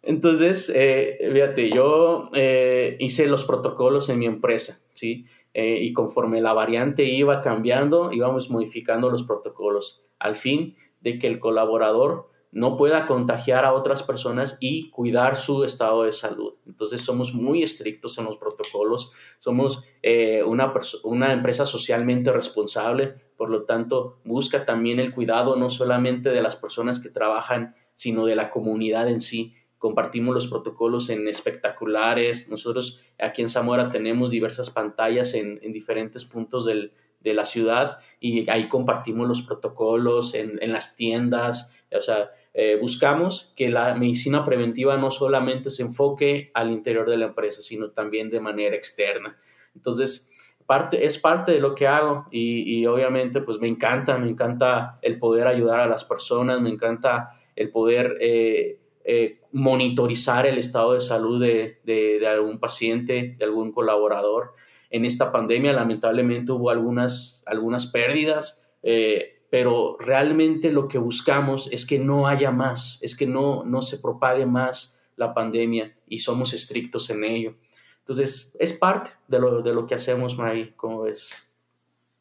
[0.08, 5.26] Entonces, eh, fíjate, yo eh, hice los protocolos en mi empresa, ¿sí?
[5.52, 11.26] Eh, y conforme la variante iba cambiando, íbamos modificando los protocolos al fin de que
[11.26, 16.54] el colaborador no pueda contagiar a otras personas y cuidar su estado de salud.
[16.66, 20.72] Entonces somos muy estrictos en los protocolos, somos eh, una,
[21.04, 26.56] una empresa socialmente responsable, por lo tanto busca también el cuidado no solamente de las
[26.56, 32.48] personas que trabajan, sino de la comunidad en sí compartimos los protocolos en espectaculares.
[32.48, 38.68] Nosotros aquí en Zamora tenemos diversas pantallas en, diferentes puntos de la ciudad y ahí
[38.68, 41.82] compartimos los protocolos en, las tiendas.
[41.96, 47.16] O sea, eh, buscamos que la medicina preventiva no solamente se enfoque al interior de
[47.16, 49.38] la empresa, sino también de manera externa.
[49.76, 50.32] Entonces,
[50.66, 55.18] parte, es parte de lo que hago y, obviamente pues me encanta, me encanta el
[55.18, 58.16] poder ayudar a las personas, me encanta el poder...
[58.20, 58.80] Eh,
[59.10, 64.52] eh, monitorizar el estado de salud de, algún paciente, de algún colaborador.
[64.90, 71.86] En esta pandemia lamentablemente hubo algunas, algunas pérdidas, eh, pero realmente lo que buscamos es
[71.86, 76.52] que no haya más, es que no, no se propague más la pandemia y somos
[76.52, 77.54] estrictos en ello.
[78.00, 81.50] Entonces, es parte de lo, de lo que hacemos, Mari, como ves.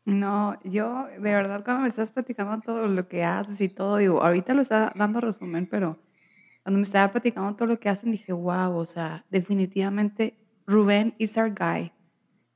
[0.05, 4.23] No, yo de verdad cuando me estás platicando todo lo que haces y todo, digo,
[4.23, 5.99] ahorita lo está dando resumen, pero
[6.67, 11.37] cuando me estaba platicando todo lo que hacen, dije, wow, o sea, definitivamente Rubén is
[11.37, 11.93] our guy.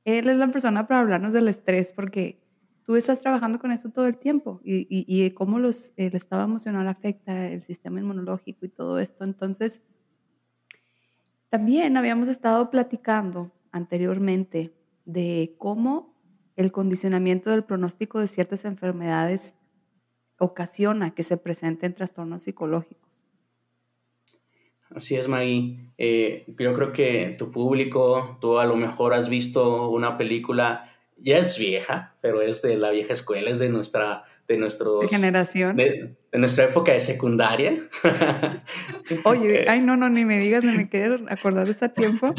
[0.04, 2.44] Él es la persona para hablarnos del estrés porque
[2.84, 6.44] tú estás trabajando con eso todo el tiempo y, y, y cómo los, el estado
[6.44, 9.24] emocional afecta el sistema inmunológico y todo esto.
[9.24, 9.80] Entonces,
[11.48, 16.14] también habíamos estado platicando anteriormente de cómo
[16.56, 19.54] el condicionamiento del pronóstico de ciertas enfermedades
[20.38, 23.11] ocasiona que se presenten trastornos psicológicos.
[24.94, 25.78] Así es, Maggie.
[25.98, 31.38] Eh, yo creo que tu público, tú a lo mejor has visto una película, ya
[31.38, 35.10] es vieja, pero es de la vieja escuela, es de nuestra, de nuestros...
[35.10, 35.76] generación.
[35.76, 37.88] De, nuestra época de secundaria.
[39.24, 42.34] Oye, ay, no, no, ni me digas, ni me quiero acordar de ese tiempo,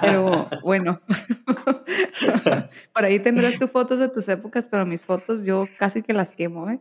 [0.00, 1.00] pero bueno.
[2.94, 6.32] Por ahí tendrás tus fotos de tus épocas, pero mis fotos yo casi que las
[6.32, 6.80] quemo, ¿eh?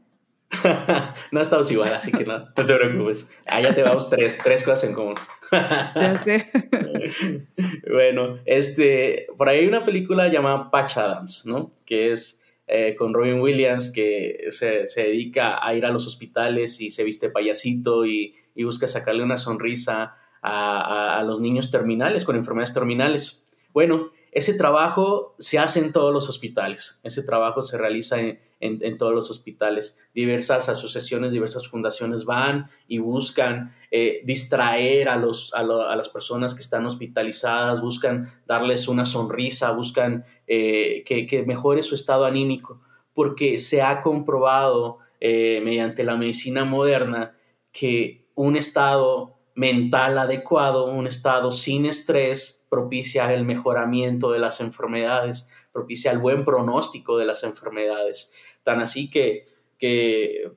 [1.32, 3.30] no estamos igual, así que no, no te preocupes.
[3.48, 5.15] Allá te vamos tres, tres cosas en común.
[5.52, 6.52] ya sé.
[7.91, 11.72] bueno, este, por ahí hay una película llamada Patch Adams, ¿no?
[11.86, 16.82] Que es eh, con Robin Williams, que se, se, dedica a ir a los hospitales
[16.82, 21.72] y se viste payasito y, y busca sacarle una sonrisa a, a, a los niños
[21.72, 23.44] terminales, con enfermedades terminales.
[23.74, 29.13] Bueno, ese trabajo se hace en todos los hospitales, ese trabajo se realiza en, todos
[29.13, 29.98] los hospitales.
[30.13, 36.86] Diversas asociaciones, diversas fundaciones van y buscan eh, distraer a, los, las personas que están
[36.86, 42.82] hospitalizadas, buscan darles una sonrisa, buscan eh, que, mejore su estado anímico,
[43.13, 47.38] porque se ha comprobado eh, mediante la medicina moderna
[47.71, 55.49] que un estado mental adecuado, un estado sin estrés, propicia el mejoramiento de las enfermedades,
[55.71, 58.33] propicia el buen pronóstico de las enfermedades.
[58.63, 59.47] Tan así que,
[59.79, 60.51] que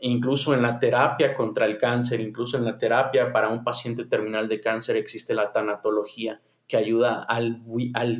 [0.00, 4.48] incluso en la terapia contra el cáncer, incluso en la terapia para un paciente terminal
[4.48, 7.60] de cáncer existe la tanatología que ayuda al,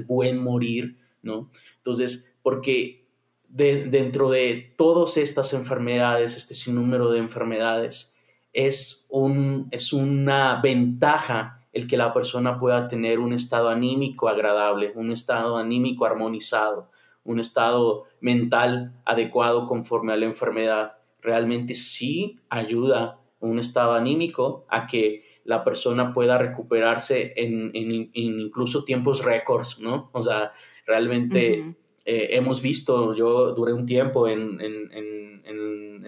[0.07, 1.49] buen morir, ¿no?
[1.77, 3.09] Entonces, porque
[3.49, 8.15] dentro de todas estas enfermedades, este sinnúmero de enfermedades,
[8.53, 14.93] es, un, es una ventaja el que la persona pueda tener un estado anímico agradable,
[14.95, 16.91] un estado anímico armonizado,
[17.25, 20.99] un estado mental adecuado conforme a la enfermedad.
[21.21, 27.71] Realmente sí ayuda un estado anímico a que la persona pueda recuperarse en,
[28.13, 30.11] incluso tiempos récords, ¿no?
[30.13, 30.53] O sea,
[30.87, 34.61] realmente eh, hemos visto, yo duré un tiempo en,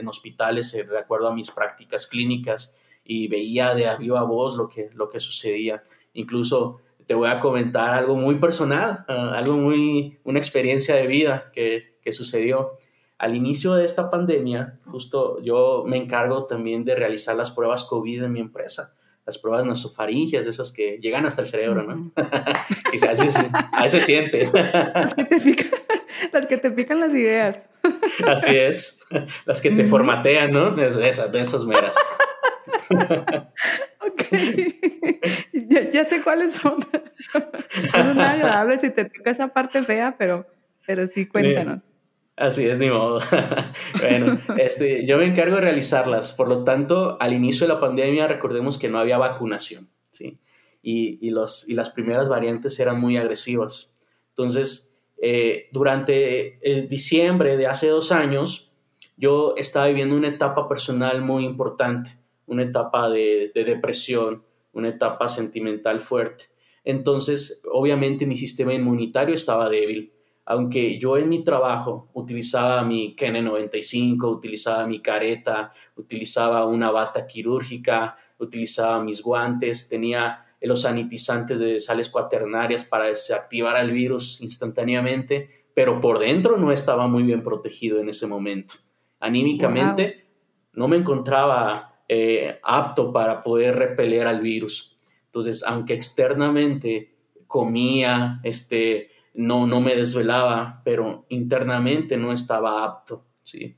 [0.00, 2.74] en hospitales eh, de acuerdo a mis prácticas clínicas
[3.10, 5.82] y veía de a viva voz lo que, lo que sucedía.
[6.14, 11.50] Incluso te voy a comentar algo muy personal, ah, algo muy, una experiencia de vida
[11.52, 12.78] que, que sucedió.
[13.18, 18.22] Al inicio de esta pandemia, justo yo me encargo también de realizar las pruebas COVID
[18.22, 18.94] en mi empresa,
[19.26, 22.12] las pruebas nasofaringias, esas que llegan hasta el cerebro, ¿no?
[22.92, 23.50] y a veces,
[23.88, 24.48] se siente.
[24.52, 25.80] las, que te pican,
[26.32, 27.64] las que te pican las ideas.
[28.24, 29.00] Así es,
[29.46, 30.80] las que te formatean, ¿no?
[30.80, 31.96] Esas, de esas meras.
[34.00, 34.22] ok,
[35.92, 36.78] ya, sé cuáles son.
[37.34, 40.46] no son agradables si te toca esa parte fea, pero,
[40.86, 41.82] pero sí, cuéntanos.
[42.36, 43.20] Así es, ni modo.
[44.00, 46.32] bueno, este, yo me encargo de realizarlas.
[46.32, 50.38] Por lo tanto, al inicio de la pandemia, recordemos que no había vacunación, ¿sí?
[50.82, 53.94] Y, y, los, y las primeras variantes eran muy agresivas.
[54.30, 54.90] Entonces,
[55.20, 58.72] eh, durante el diciembre de hace dos años,
[59.18, 62.12] yo estaba viviendo una etapa personal muy importante,
[62.50, 66.44] una etapa de, de depresión, una etapa sentimental fuerte.
[66.84, 70.12] Entonces, obviamente mi sistema inmunitario estaba débil
[70.50, 78.16] aunque yo en mi trabajo utilizaba mi KN95, utilizaba mi careta, utilizaba una bata quirúrgica,
[78.36, 86.00] utilizaba mis guantes, tenía los sanitizantes de sales cuaternarias para desactivar al virus instantáneamente, pero
[86.00, 88.74] por dentro no estaba muy bien protegido en ese momento.
[89.20, 90.26] Anímicamente
[90.72, 94.96] no me encontraba eh, apto para poder repeler al virus.
[95.26, 97.14] Entonces, aunque externamente
[97.46, 103.76] comía, este, no, no me desvelaba, pero internamente no estaba apto, ¿sí?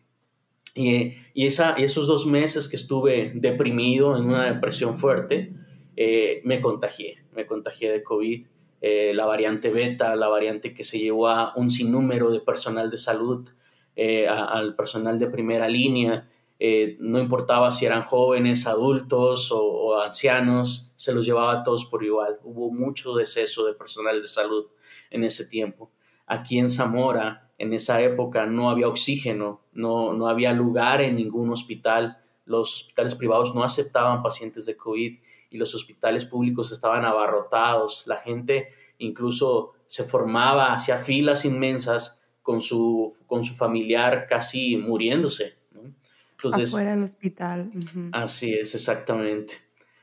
[0.75, 5.53] Y, y esa, esos dos meses que estuve deprimido en una depresión fuerte,
[5.95, 8.47] eh, me contagié, me contagié de COVID,
[8.81, 12.97] eh, la variante beta, la variante que se llevó a un sinnúmero de personal de
[12.97, 13.51] salud,
[13.95, 16.31] eh, al personal de primera línea,
[17.01, 22.05] no importaba si eran jóvenes, adultos o, o, ancianos, se los llevaba a todos por
[22.05, 22.39] igual.
[22.45, 24.67] Hubo mucho deceso de personal de salud
[25.11, 25.91] en ese tiempo.
[26.27, 31.51] Aquí en Zamora, en esa época, no había oxígeno, no, no había lugar en ningún
[31.51, 32.19] hospital.
[32.45, 35.19] Los hospitales privados no aceptaban pacientes de COVID
[35.51, 38.05] y los hospitales públicos estaban abarrotados.
[38.07, 45.62] La gente incluso se formaba, hacía filas inmensas con su, con su familiar casi muriéndose.
[46.43, 47.71] Entonces, Afuera del hospital.
[48.11, 49.55] Así es, exactamente.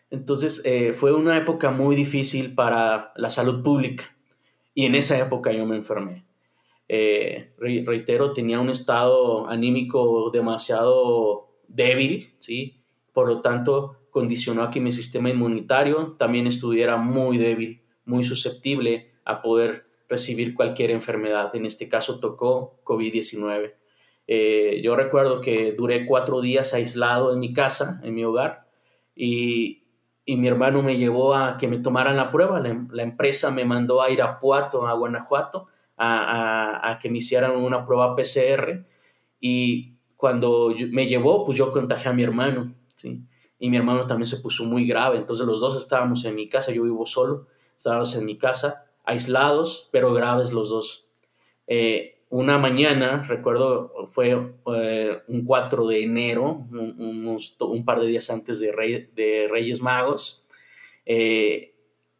[0.09, 4.15] Entonces, eh, fue una época muy difícil para la salud pública.
[4.73, 6.25] Y en esa época yo me enfermé.
[6.87, 12.81] Eh, reitero, tenía un estado anímico demasiado débil, ¿sí?
[13.11, 19.11] Por lo tanto, condicionó a que mi sistema inmunitario también estuviera muy débil, muy susceptible
[19.25, 21.53] a poder recibir cualquier enfermedad.
[21.53, 23.73] En este caso tocó COVID-19.
[24.31, 28.67] Eh, yo recuerdo que duré cuatro días aislado en mi casa, en mi hogar,
[29.15, 29.87] y,
[30.23, 32.59] y mi hermano me llevó a que me tomaran la prueba.
[32.59, 35.65] La, empresa me mandó a Irapuato, a Guanajuato,
[35.97, 38.85] a, a, que me hicieran una prueba PCR.
[39.39, 43.23] Y cuando me llevó, pues yo contagié a mi hermano, ¿sí?
[43.57, 45.17] Y mi hermano también se puso muy grave.
[45.17, 49.89] Entonces los dos estábamos en mi casa, yo vivo solo, estábamos en mi casa, aislados,
[49.91, 51.09] pero graves los dos.
[51.65, 58.59] Eh, una mañana, recuerdo, fue eh, un 4 de enero, un, par de días antes
[58.59, 60.47] de, de Reyes Magos,
[61.05, 61.73] eh,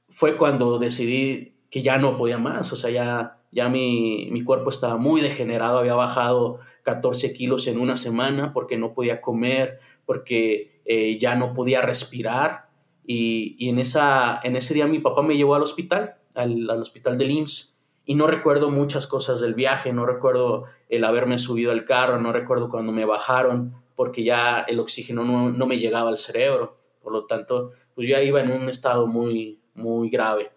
[0.08, 4.72] fue cuando decidí que ya no podía más, o sea, ya, ya mi, mi, cuerpo
[4.72, 10.82] estaba muy degenerado, había bajado 14 kilos en una semana porque no podía comer, porque
[10.86, 12.70] eh, ya no podía respirar.
[13.06, 16.82] Y, y, en, esa, en ese día mi papá me llevó al hospital, al, al
[16.82, 17.79] hospital del IMSS
[18.10, 22.34] y no recuerdo muchas cosas del viaje, no recuerdo el haberme subido al carro, no
[22.34, 26.76] recuerdo cuando me bajaron, porque ya el oxígeno no, me llegaba al cerebro.
[27.04, 30.50] Por lo tanto, pues ya iba en un estado muy, muy grave.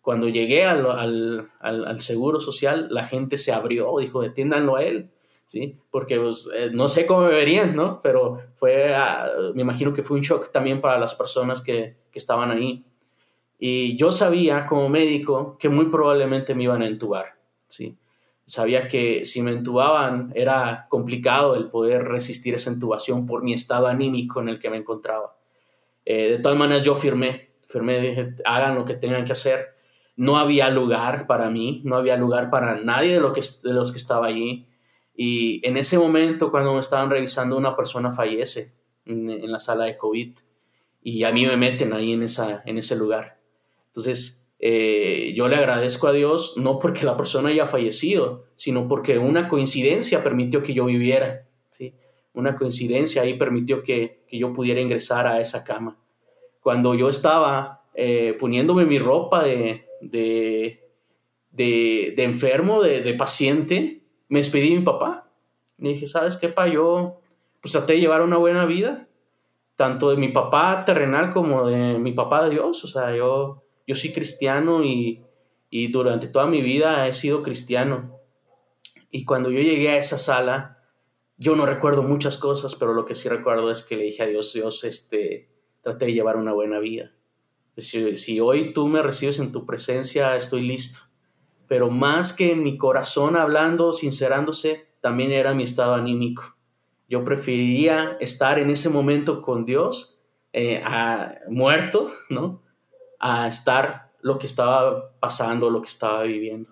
[0.00, 1.46] Cuando llegué al,
[1.98, 5.12] seguro social, la gente se abrió, dijo, deténdanlo a él,
[5.46, 5.78] ¿sí?
[5.92, 8.00] Porque pues, eh, no sé cómo me verían, ¿no?
[8.02, 12.18] Pero fue, ah, me imagino que fue un shock también para las personas que, que
[12.18, 12.84] estaban ahí.
[13.62, 17.36] Y yo sabía como médico que muy probablemente me iban a entubar,
[17.68, 17.98] ¿sí?
[18.46, 23.86] Sabía que si me entubaban era complicado el poder resistir esa intubación por mi estado
[23.86, 25.36] anímico en el que me encontraba.
[26.06, 29.76] Eh, de todas maneras yo firmé, firmé, dije, hagan lo que tengan que hacer.
[30.16, 33.92] No había lugar para mí, no había lugar para nadie de, lo que, de los
[33.92, 34.66] que estaba allí.
[35.14, 38.72] Y en ese momento, cuando me estaban revisando, una persona fallece
[39.04, 40.38] en, en la sala de COVID
[41.02, 43.39] y a mí me meten ahí en, esa, en ese lugar.
[43.90, 49.18] Entonces, eh, yo le agradezco a Dios no porque la persona haya fallecido, sino porque
[49.18, 51.46] una coincidencia permitió que yo viviera.
[51.70, 51.94] ¿sí?
[52.34, 55.98] Una coincidencia ahí permitió que, yo pudiera ingresar a esa cama.
[56.60, 60.88] Cuando yo estaba eh, poniéndome mi ropa de, de,
[61.50, 65.30] de, enfermo, de, paciente, me despedí de mi papá.
[65.78, 66.68] Le dije, ¿sabes qué, pa?
[66.68, 67.20] Yo
[67.60, 69.08] pues traté de llevar una buena vida,
[69.76, 72.84] tanto de mi papá terrenal como de mi papá de Dios.
[72.84, 75.24] O sea, yo, yo soy cristiano y,
[75.70, 78.18] y durante toda mi vida he sido cristiano.
[79.10, 80.78] Y cuando yo llegué a esa sala,
[81.36, 84.26] yo no recuerdo muchas cosas, pero lo que sí recuerdo es que le dije a
[84.26, 85.48] Dios, Dios, este,
[85.82, 87.12] trate de llevar una buena vida.
[87.76, 91.00] Si, si, hoy tú me recibes en tu presencia, estoy listo.
[91.66, 96.56] Pero más que mi corazón hablando, sincerándose, también era mi estado anímico.
[97.08, 100.20] Yo preferiría estar en ese momento con Dios,
[100.52, 102.62] eh, a, muerto, ¿no?
[103.20, 106.70] A estar lo que estaba pasando, lo que estaba viviendo.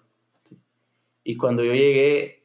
[1.22, 2.42] Y cuando yo llegué,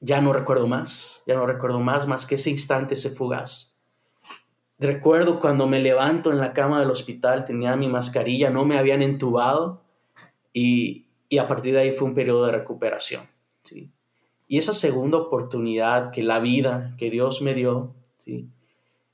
[0.00, 3.78] ya no recuerdo más, ya no recuerdo más, más que ese instante, ese fugaz.
[4.78, 9.00] Recuerdo cuando me levanto en la cama del hospital, tenía mi mascarilla, no me habían
[9.00, 9.84] entubado
[10.52, 13.22] y, y a partir de ahí fue un periodo de recuperación.
[13.62, 13.92] ¿sí?
[14.48, 18.48] Y esa segunda oportunidad que la vida, que Dios me dio, ¿sí?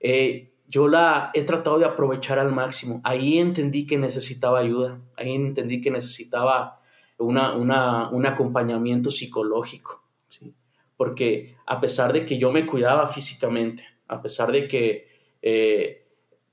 [0.01, 3.01] Eh, yo la he tratado de aprovechar al máximo.
[3.03, 6.81] Ahí entendí que necesitaba ayuda, ahí entendí que necesitaba
[7.19, 10.55] una, una, un acompañamiento psicológico, ¿sí?
[10.97, 15.09] porque a pesar de que yo me cuidaba físicamente, a pesar de que
[15.43, 16.07] eh,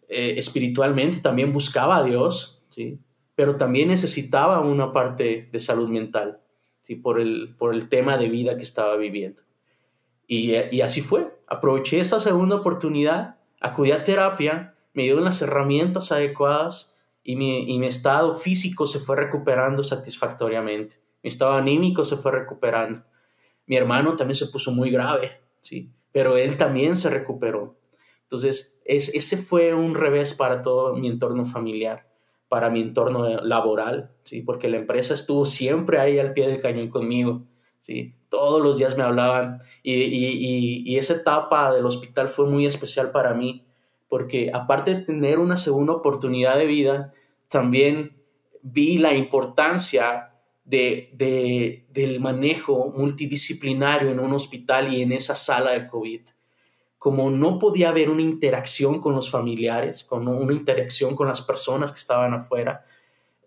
[0.07, 2.99] eh, espiritualmente también buscaba a Dios, ¿sí?
[3.36, 6.39] pero también necesitaba una parte de salud mental,
[6.84, 6.95] ¿sí?
[6.95, 9.41] por, el, por el tema de vida que estaba viviendo.
[10.26, 13.36] Y, y así fue, aproveché esa segunda oportunidad,
[13.66, 19.84] acudí a terapia, me dieron las herramientas adecuadas y mi, estado físico se fue recuperando
[19.84, 23.01] satisfactoriamente, mi estado anímico se fue recuperando.
[23.68, 25.91] Mi hermano también se puso muy grave, ¿sí?
[26.11, 27.80] pero él también se recuperó.
[28.22, 32.05] Entonces, es, ese fue un revés para todo mi entorno familiar
[32.47, 34.41] para mi entorno laboral, ¿sí?
[34.41, 37.43] Porque la empresa estuvo siempre ahí al pie del cañón conmigo,
[37.86, 38.15] ¿sí?
[38.29, 43.11] Todos los días me hablaban y, y, y, esa etapa del hospital fue muy especial
[43.11, 43.63] para mí,
[44.09, 47.13] porque aparte de tener una segunda oportunidad de vida,
[47.47, 48.17] también
[48.63, 50.31] vi la importancia
[50.63, 56.21] de, de, del manejo multidisciplinario en un hospital y en esa sala de COVID
[56.97, 61.91] como no podía haber una interacción con los familiares, con una interacción con las personas
[61.91, 62.83] que estaban afuera,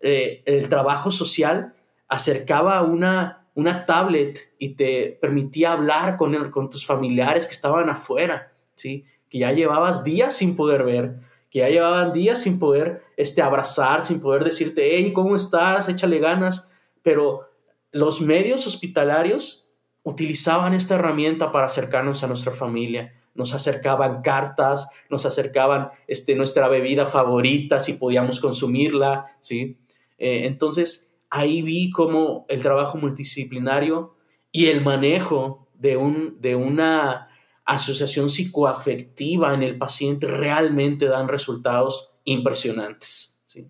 [0.01, 1.73] eh, el trabajo social
[2.07, 8.53] acercaba una, una tablet y te permitía hablar con, con tus familiares que estaban afuera,
[8.75, 9.05] ¿sí?
[9.29, 11.19] que ya llevabas días sin poder ver,
[11.49, 15.89] que ya llevaban días sin poder este, abrazar, sin poder decirte, hey, ¿cómo estás?
[15.89, 16.73] Échale ganas.
[17.01, 17.49] Pero
[17.91, 19.67] los medios hospitalarios
[20.03, 26.67] utilizaban esta herramienta para acercarnos a nuestra familia nos acercaban cartas, nos acercaban este, nuestra
[26.67, 29.77] bebida favorita, si podíamos consumirla, ¿sí?
[30.17, 34.15] Eh, entonces, ahí vi cómo el trabajo multidisciplinario
[34.51, 37.29] y el manejo de, un, de una
[37.65, 43.67] asociación psicoafectiva en el paciente realmente dan resultados impresionantes, ¿sí?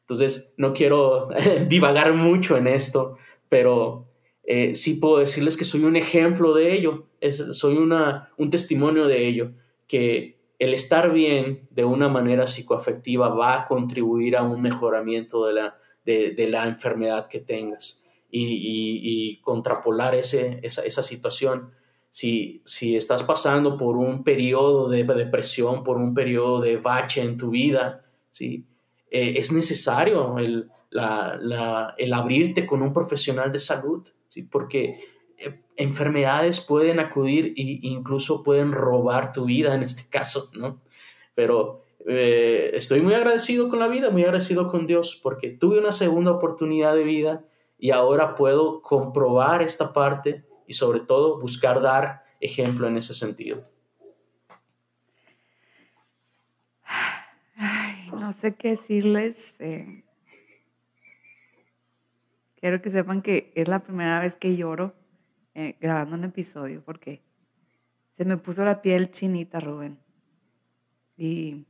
[0.00, 1.28] Entonces, no quiero
[1.68, 3.16] divagar mucho en esto,
[3.48, 4.04] pero
[4.44, 7.06] eh, sí puedo decirles que soy un ejemplo de ello,
[7.52, 9.52] soy una, un testimonio de ello,
[9.86, 15.54] que el estar bien de una manera psicoafectiva va a contribuir a un mejoramiento de
[15.54, 21.70] la, de, la enfermedad que tengas y, contrapolar ese, esa, situación.
[22.10, 27.36] Si, si, estás pasando por un periodo de depresión, por un periodo de bache en
[27.36, 28.64] tu vida, ¿sí?
[29.10, 34.42] Eh, es necesario el, el abrirte con un profesional de salud ¿sí?
[34.42, 35.00] porque
[35.38, 40.80] eh, enfermedades pueden acudir e incluso pueden robar tu vida en este caso, ¿no?
[41.34, 45.92] Pero eh, estoy muy agradecido con la vida, muy agradecido con Dios, porque tuve una
[45.92, 47.44] segunda oportunidad de vida
[47.78, 53.62] y ahora puedo comprobar esta parte y sobre todo buscar dar ejemplo en ese sentido.
[58.12, 59.54] No sé qué decirles.
[59.60, 60.04] Eh,
[62.60, 64.94] Quiero que sepan que es la primera vez que lloro
[65.54, 67.22] eh, grabando un episodio porque
[68.16, 70.00] se me puso la piel chinita, Rubén.
[71.16, 71.66] Y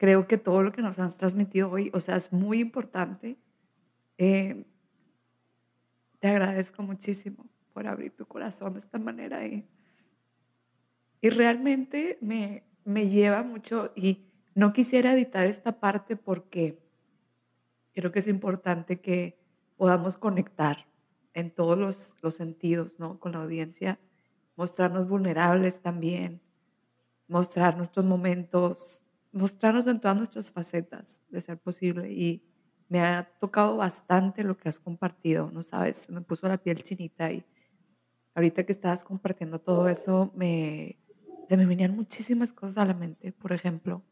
[0.00, 3.36] creo que todo lo que nos has transmitido hoy, o sea, es muy importante.
[4.16, 4.64] Eh,
[6.18, 7.44] te agradezco muchísimo
[7.74, 9.68] por abrir tu corazón de esta manera y,
[11.20, 14.24] y realmente me, me lleva mucho y
[14.54, 16.82] no quisiera editar esta parte porque
[17.92, 19.38] creo que es importante que
[19.76, 20.86] podamos conectar
[21.34, 23.20] en todos los, los sentidos, ¿no?
[23.20, 24.00] Con la audiencia,
[24.56, 26.40] mostrarnos vulnerables también,
[27.28, 32.10] mostrar nuestros momentos, mostrarnos en todas nuestras facetas, de ser posible.
[32.10, 32.44] Y
[32.88, 36.08] me ha tocado bastante lo que has compartido, ¿no sabes?
[36.10, 37.44] Me puso la piel chinita y
[38.34, 41.00] ahorita que estabas compartiendo todo eso, me
[41.50, 43.32] se me venían muchísimas cosas a la mente.
[43.32, 44.04] Por ejemplo,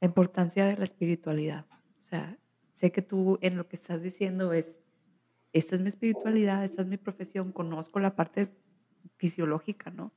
[0.00, 1.66] la importancia de la espiritualidad.
[1.98, 2.38] O sea,
[2.72, 4.78] sé que tú en lo que estás diciendo es,
[5.52, 8.56] esta es mi espiritualidad, esta es mi profesión, conozco la parte
[9.16, 10.12] fisiológica, ¿no?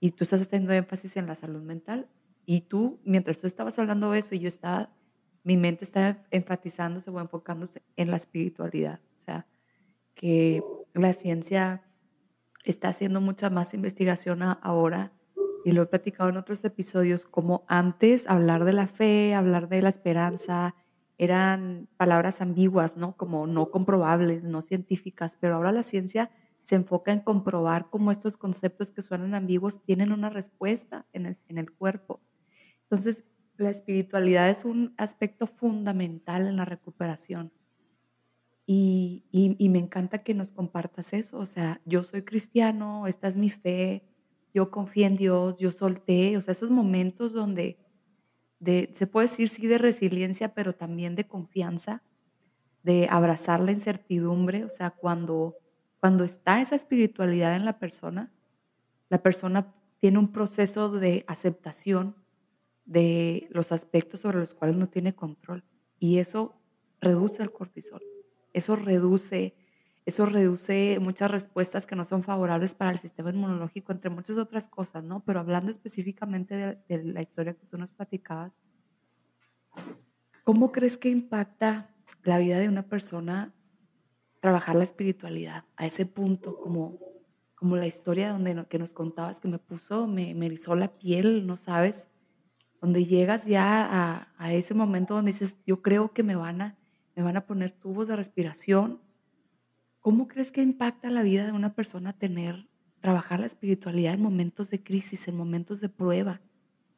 [0.00, 2.10] Y tú estás haciendo énfasis en la salud mental.
[2.52, 4.90] Y tú, mientras tú estabas hablando de eso, yo estaba,
[5.44, 8.98] mi mente estaba enfatizándose o enfocándose en la espiritualidad.
[9.16, 9.46] O sea,
[10.16, 10.60] que
[10.92, 11.84] la ciencia
[12.64, 15.12] está haciendo mucha más investigación ahora
[15.64, 19.82] y lo he platicado en otros episodios, como antes hablar de la fe, hablar de
[19.82, 20.74] la esperanza,
[21.18, 23.16] eran palabras ambiguas, ¿no?
[23.16, 26.32] Como no comprobables, no científicas, pero ahora la ciencia
[26.62, 31.36] se enfoca en comprobar cómo estos conceptos que suenan ambiguos tienen una respuesta en el,
[31.46, 32.20] en el cuerpo.
[32.90, 33.24] Entonces,
[33.56, 37.52] la espiritualidad es un aspecto fundamental en la recuperación.
[38.66, 41.38] Y, y, me encanta que nos compartas eso.
[41.38, 44.04] O sea, yo soy cristiano, esta es mi fe,
[44.54, 46.36] yo confío en Dios, yo solté.
[46.36, 47.78] O sea, esos momentos donde
[48.60, 52.04] de, se puede decir sí de resiliencia, pero también de confianza,
[52.84, 54.64] de abrazar la incertidumbre.
[54.64, 55.56] O sea, cuando
[56.00, 58.32] cuando está esa espiritualidad en la persona,
[59.10, 62.16] la persona tiene un proceso de aceptación
[62.90, 65.62] de los aspectos sobre los cuales no tiene control
[66.00, 66.60] y eso
[67.00, 68.02] reduce el cortisol.
[68.52, 69.54] Eso reduce
[70.06, 74.68] eso reduce muchas respuestas que no son favorables para el sistema inmunológico, entre muchas otras
[74.68, 75.22] cosas, ¿no?
[75.24, 78.58] Pero hablando específicamente de, la historia que tú nos platicabas,
[80.42, 83.54] ¿cómo crees que impacta la vida de una persona
[84.40, 86.98] trabajar la espiritualidad a ese punto, como,
[87.54, 91.46] como la historia donde que nos contabas que me puso, me, me erizó la piel,
[91.46, 92.08] no sabes,
[92.80, 96.78] donde llegas ya a, a, ese momento donde dices, yo creo que me van, a,
[97.14, 99.00] me van a poner tubos de respiración.
[100.00, 102.66] ¿Cómo crees que impacta la vida de una persona tener,
[103.00, 106.40] trabajar la espiritualidad en momentos de crisis, en momentos de prueba,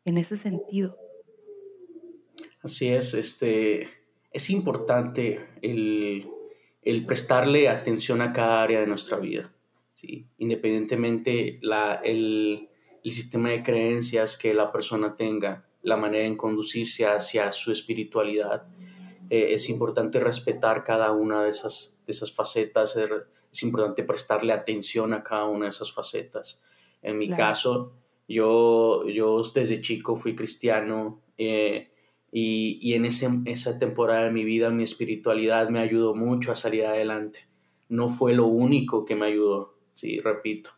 [0.04, 0.96] en ese sentido?
[2.62, 3.88] Así es, este,
[4.32, 6.28] es importante el
[6.82, 9.52] el prestarle atención a cada área de nuestra vida,
[9.94, 10.26] ¿sí?
[10.38, 12.68] independientemente la, el,
[13.04, 18.66] sistema de creencias que la persona tenga, la manera en conducirse hacia su espiritualidad.
[19.30, 25.12] Eh, es importante respetar cada una de esas, de esas facetas, es importante prestarle atención
[25.14, 26.64] a cada una de esas facetas.
[27.02, 27.92] En mi caso,
[28.28, 31.92] yo, yo desde chico fui cristiano, eh,
[32.34, 36.86] y, en ese, esa temporada de mi vida mi espiritualidad me ayudó mucho a salir
[36.86, 37.46] adelante.
[37.90, 40.70] No fue lo único que me ayudó, sí, repito.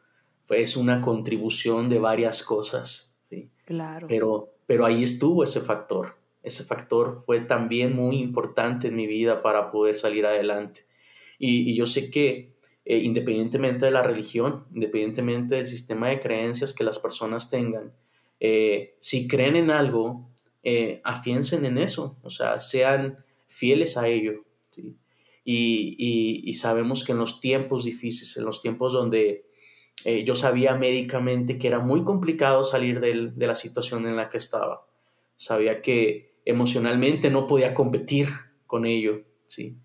[0.42, 3.50] Fue, es una contribución de varias cosas, sí.
[3.66, 4.08] Claro.
[4.08, 6.16] Pero, pero ahí estuvo ese factor.
[6.42, 10.86] Ese factor fue también muy importante en mi vida para poder salir adelante.
[11.38, 12.54] Y, yo sé que
[12.84, 17.92] eh, independientemente de la religión, independientemente del sistema de creencias que las personas tengan,
[18.40, 20.28] eh, si creen en algo,
[20.62, 24.44] eh, afiencen en eso, o sea, sean fieles a ello.
[25.46, 29.43] Y, sabemos que en los tiempos difíciles, en los tiempos donde
[30.04, 34.38] eh, yo sabía médicamente que era muy complicado salir de la situación en la que
[34.38, 34.86] estaba,
[35.36, 38.28] sabía que emocionalmente no podía competir
[38.66, 39.78] con ello, ¿sí?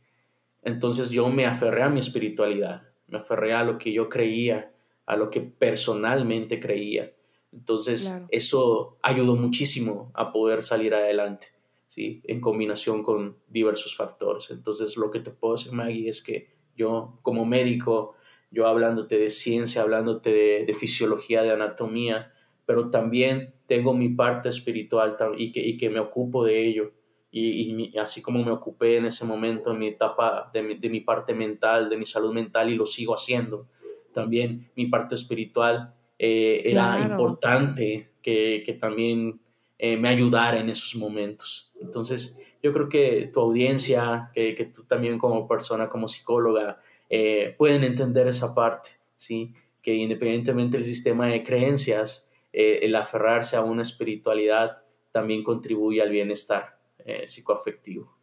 [0.63, 4.73] Entonces yo me aferré a mi espiritualidad, me aferré a lo que yo creía,
[5.05, 7.13] a lo que personalmente creía.
[7.51, 11.47] Entonces, eso ayudó muchísimo a poder salir adelante,
[11.87, 12.21] ¿sí?
[12.25, 14.51] En combinación con diversos factores.
[14.51, 18.15] Entonces, lo que te puedo decir, Maggie, es que yo, como médico,
[18.51, 22.31] yo hablándote de ciencia, hablándote de, fisiología, de anatomía,
[22.65, 26.91] pero también tengo mi parte espiritual y que, y que me ocupo de ello.
[27.31, 31.01] Y, así como me ocupé en ese momento, en mi etapa de mi, de mi
[31.01, 33.67] parte mental, de mi salud mental, y lo sigo haciendo,
[34.13, 39.39] también mi parte espiritual eh, era importante que, que también
[39.77, 41.71] eh, me ayudara en esos momentos.
[41.79, 47.55] Entonces, yo creo que tu audiencia, que, que tú también como persona, como psicóloga, eh,
[47.57, 49.53] pueden entender esa parte, ¿sí?
[49.81, 56.79] Que independientemente del sistema de creencias, el aferrarse a una espiritualidad también contribuye al bienestar
[57.25, 58.17] psicoafectivo.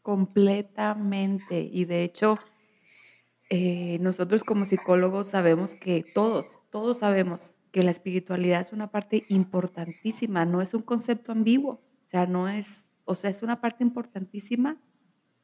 [0.00, 1.60] Completamente.
[1.60, 2.38] Y de hecho,
[3.50, 9.24] eh, nosotros como psicólogos sabemos que todos, todos sabemos que la espiritualidad es una parte
[9.28, 13.84] importantísima, no es un concepto ambiguo, o sea, no es, o sea, es una parte
[13.84, 14.80] importantísima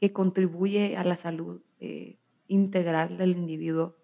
[0.00, 2.18] que contribuye a la salud eh,
[2.50, 3.96] integral del individuo.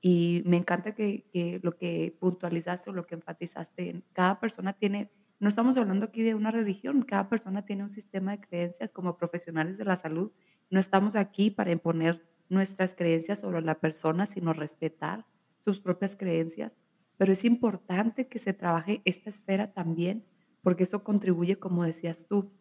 [0.00, 5.48] Y me encanta que, lo que puntualizaste o lo que enfatizaste, cada persona tiene, no
[5.48, 9.78] estamos hablando aquí de una religión, cada persona tiene un sistema de creencias como profesionales
[9.78, 10.30] de la salud,
[10.70, 15.26] no estamos aquí para imponer nuestras creencias sobre la persona, sino respetar
[15.58, 16.78] sus propias creencias.
[17.16, 20.26] pero es importante que se trabaje esta esfera también,
[20.62, 22.52] porque eso contribuye, como decías tú,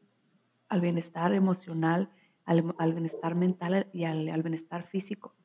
[0.70, 2.12] al bienestar emocional,
[2.46, 5.36] al, bienestar mental y al, bienestar físico.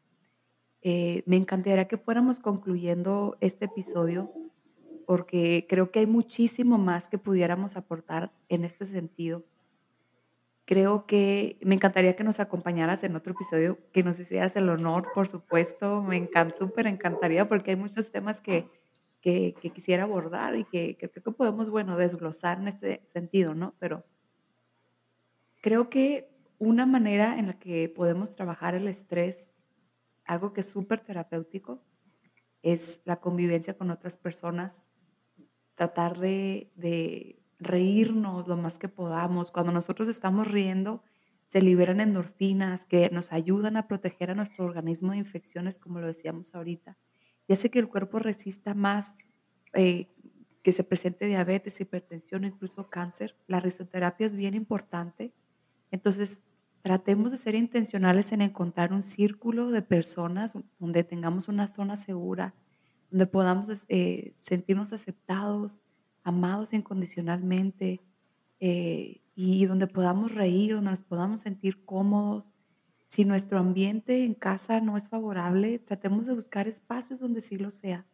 [0.82, 4.32] Eh, me encantaría que fuéramos concluyendo este episodio
[5.07, 9.44] porque creo que hay muchísimo más que pudiéramos aportar en este sentido.
[10.66, 15.09] Creo que me encantaría que nos acompañaras en otro episodio, que nos hicieras el honor,
[15.14, 16.03] por supuesto.
[16.03, 18.68] Me encanta, súper encantaría porque hay muchos temas que,
[19.20, 23.74] que, quisiera abordar y que, creo que podemos, bueno, desglosar en este sentido, ¿no?
[23.78, 24.05] Pero
[25.61, 26.28] creo que
[26.59, 29.56] una manera en la que podemos trabajar el estrés,
[30.24, 31.84] algo que es súper terapéutico,
[32.62, 34.86] es la convivencia con otras personas,
[35.74, 39.50] tratar de, reírnos lo más que podamos.
[39.50, 41.02] Cuando nosotros estamos riendo,
[41.48, 46.06] se liberan endorfinas que nos ayudan a proteger a nuestro organismo de infecciones, como lo
[46.06, 46.96] decíamos ahorita
[47.48, 49.14] y hace que el cuerpo resista más
[49.72, 50.06] eh,
[50.62, 53.36] que se presente diabetes, hipertensión, incluso cáncer.
[53.46, 55.32] La risoterapia es bien importante.
[55.90, 56.40] Entonces,
[56.89, 62.55] tratemos de ser intencionales en encontrar un círculo de personas donde tengamos una zona segura,
[63.11, 65.82] donde podamos eh, sentirnos aceptados,
[66.22, 68.01] amados incondicionalmente
[68.61, 72.55] eh, y donde podamos reír, donde nos podamos sentir cómodos,
[73.05, 77.70] si nuestro ambiente en casa no es favorable, tratemos de buscar espacios donde sí lo
[77.70, 78.07] sea.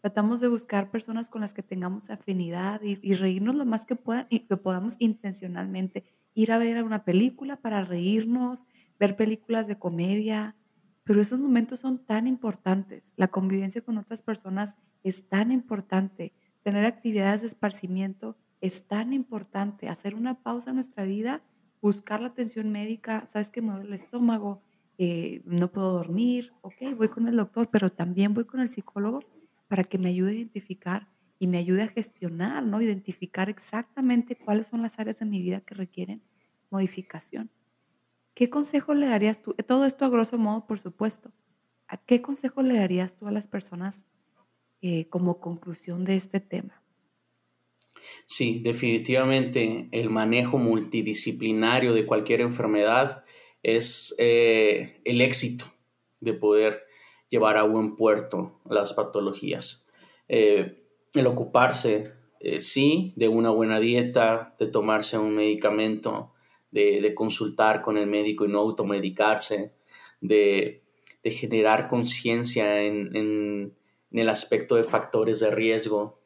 [0.00, 4.26] Tratamos de buscar personas con las que tengamos afinidad y, reírnos lo más que, puedan,
[4.30, 6.04] y que podamos intencionalmente.
[6.34, 8.66] Ir a ver una película para reírnos,
[8.98, 10.56] ver películas de comedia,
[11.04, 13.12] pero esos momentos son tan importantes.
[13.16, 16.32] La convivencia con otras personas es tan importante.
[16.62, 19.88] Tener actividades de esparcimiento es tan importante.
[19.88, 21.42] Hacer una pausa en nuestra vida
[21.80, 24.62] buscar la atención médica, sabes que me duele el estómago,
[24.98, 29.20] eh, no puedo dormir, ok, voy con el doctor, pero también voy con el psicólogo
[29.68, 31.08] para que me ayude a identificar
[31.40, 32.82] y me ayude a gestionar, ¿no?
[32.82, 36.22] Identificar exactamente cuáles son las áreas de mi vida que requieren
[36.68, 37.50] modificación.
[38.34, 39.54] ¿Qué consejo le darías tú?
[39.66, 41.32] Todo esto a grosso modo, por supuesto.
[41.88, 44.04] ¿A qué consejo le darías tú a las personas
[44.82, 46.84] eh, como conclusión de este tema?
[48.26, 53.24] Sí, definitivamente el manejo multidisciplinario de cualquier enfermedad
[53.62, 55.64] es eh, el éxito
[56.20, 56.82] de poder
[57.30, 59.86] llevar a buen puerto las patologías.
[60.28, 60.79] Eh,
[61.14, 66.32] el ocuparse, eh, sí, de una buena dieta, de tomarse un medicamento,
[66.70, 69.72] de, consultar con el médico y no automedicarse,
[70.20, 70.82] de,
[71.24, 73.74] generar conciencia en,
[74.12, 76.18] el aspecto de factores de riesgo,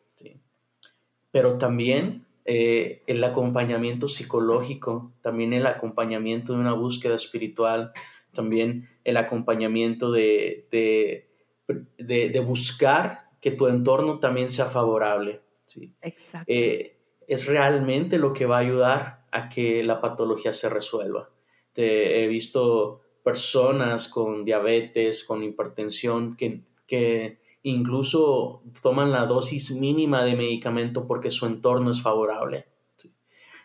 [1.30, 7.92] pero también eh, el acompañamiento psicológico, también el acompañamiento de una búsqueda espiritual,
[8.32, 15.42] también el acompañamiento de, de, buscar que tu entorno también sea favorable.
[15.66, 15.92] ¿sí?
[16.00, 16.46] Exacto.
[16.50, 16.96] Eh,
[17.28, 21.28] es realmente lo que va a ayudar a que la patología se resuelva.
[21.74, 30.36] he visto personas con diabetes, con hipertensión, que, que incluso toman la dosis mínima de
[30.36, 32.68] medicamento porque su entorno es favorable.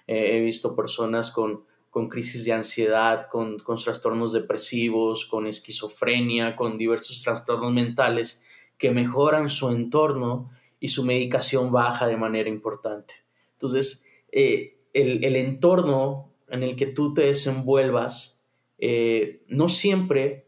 [0.08, 6.58] Eh, he visto personas con, con crisis de ansiedad, con, con, trastornos depresivos, con esquizofrenia,
[6.58, 8.44] con diversos trastornos mentales
[8.80, 10.50] que mejoran su entorno
[10.80, 13.16] y su medicación baja de manera importante.
[13.54, 18.42] Entonces, eh, el, el, entorno en el que tú te desenvuelvas
[18.78, 20.48] eh, no siempre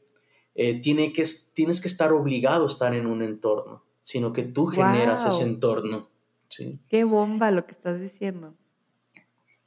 [0.55, 4.67] eh, tiene que, tienes que estar obligado a estar en un entorno, sino que tú
[4.67, 6.07] generas ese entorno.
[6.47, 6.79] ¿sí?
[6.87, 8.55] Qué bomba lo que estás diciendo.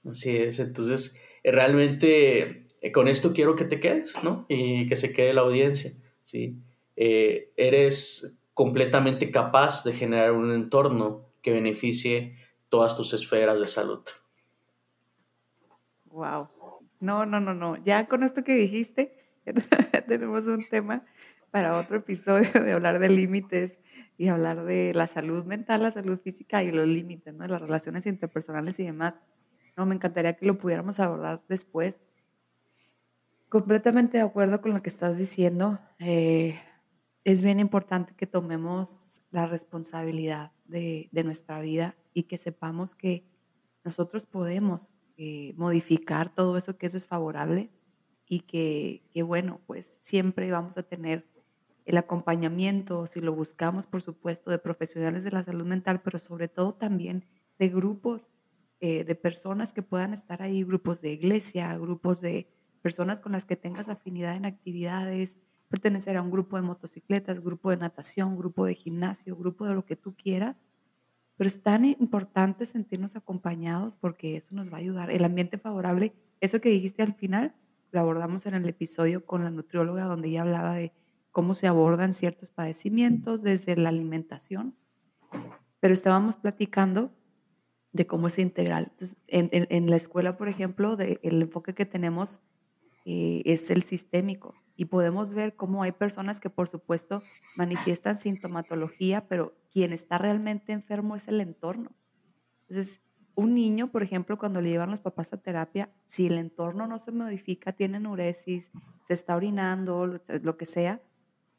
[0.09, 2.63] Así es, entonces realmente
[2.93, 4.45] con esto quiero que te quedes, ¿no?
[4.49, 5.93] Y que se quede la audiencia,
[6.23, 6.59] ¿sí?
[6.97, 12.37] eres completamente capaz de generar un entorno que beneficie
[12.69, 14.03] todas tus esferas de salud.
[16.07, 16.49] Wow.
[17.01, 17.77] No, no, no, no.
[17.85, 19.19] Ya con esto que dijiste,
[20.09, 21.05] tenemos un tema
[21.51, 23.79] para otro episodio de hablar de límites
[24.17, 27.47] y hablar de la salud mental, la salud física y los límites, ¿no?
[27.47, 29.21] Las relaciones interpersonales y demás.
[29.77, 32.01] No, me encantaría que lo pudiéramos abordar después.
[33.49, 35.81] Completamente de acuerdo con lo que estás diciendo.
[35.99, 36.59] Eh,
[37.25, 43.25] es bien importante que tomemos la responsabilidad de, de, nuestra vida y que sepamos que
[43.83, 47.71] nosotros podemos eh, modificar todo eso que es desfavorable
[48.27, 51.25] y que, bueno, pues siempre vamos a tener
[51.85, 56.49] el acompañamiento, si lo buscamos, por supuesto, de profesionales de la salud mental, pero sobre
[56.49, 57.27] todo también
[57.59, 58.33] de grupos
[58.81, 62.49] eh, de personas que puedan estar ahí, grupos de iglesia, grupos de
[62.83, 65.39] personas con las que tengas afinidad en actividades,
[65.75, 69.85] pertenecer a un grupo de motocicletas, grupo de natación, grupo de gimnasio, grupo de lo
[69.85, 70.63] que tú quieras.
[71.37, 75.11] Pero es tan importante sentirnos acompañados porque eso nos va a ayudar.
[75.11, 77.57] El ambiente favorable, eso que dijiste al final,
[77.91, 80.93] lo abordamos en el episodio con la nutrióloga donde ella hablaba de
[81.33, 84.77] cómo se abordan ciertos padecimientos desde la alimentación.
[85.81, 87.11] Pero estábamos platicando
[87.91, 88.93] de cómo es integral.
[89.27, 92.41] En, la escuela, por ejemplo, el enfoque que tenemos
[93.07, 97.23] eh, es el sistémico y podemos ver cómo hay personas que, por supuesto,
[97.57, 101.93] manifiestan sintomatología, pero quien está realmente enfermo es el entorno.
[102.69, 103.03] Entonces,
[103.37, 106.99] un niño, por ejemplo, cuando le llevan los papás a terapia, si el entorno no
[106.99, 108.71] se modifica, tiene enuresis,
[109.03, 111.03] se está orinando, lo que sea,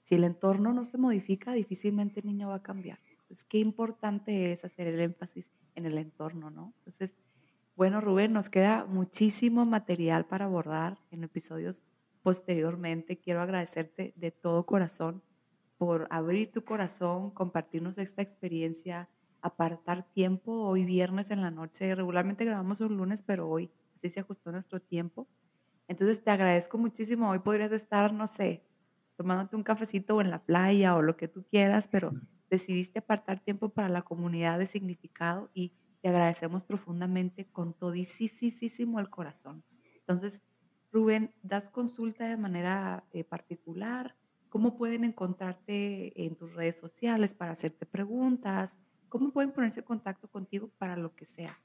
[0.02, 3.00] si el entorno no se modifica, difícilmente el niño va a cambiar.
[3.12, 6.74] Entonces, qué importante es hacer el énfasis en el entorno, ¿no?
[6.78, 7.16] Entonces,
[7.76, 11.84] bueno, Rubén, nos queda muchísimo material para abordar en episodios
[12.26, 13.20] posteriormente.
[13.20, 15.22] Quiero agradecerte de todo corazón
[15.78, 19.12] por abrir tu corazón, compartirnos esta experiencia,
[19.44, 21.94] apartar tiempo hoy viernes en la noche.
[21.94, 25.28] Regularmente grabamos los lunes, pero hoy así se ajustó nuestro tiempo.
[25.88, 27.30] Entonces te agradezco muchísimo.
[27.30, 28.66] Hoy podrías estar, no sé,
[29.18, 32.12] tomándote un cafecito o en la playa o lo que tú quieras, pero
[32.50, 39.12] decidiste apartar tiempo para la comunidad de significado y te agradecemos profundamente con todísimo el
[39.12, 39.64] corazón.
[40.00, 40.42] Entonces,
[40.96, 44.16] Rubén, ¿das consulta de manera eh, particular?
[44.48, 48.80] ¿Cómo pueden encontrarte en tus redes sociales para hacerte preguntas?
[49.10, 51.60] ¿Cómo pueden ponerse en contacto contigo para lo que sea?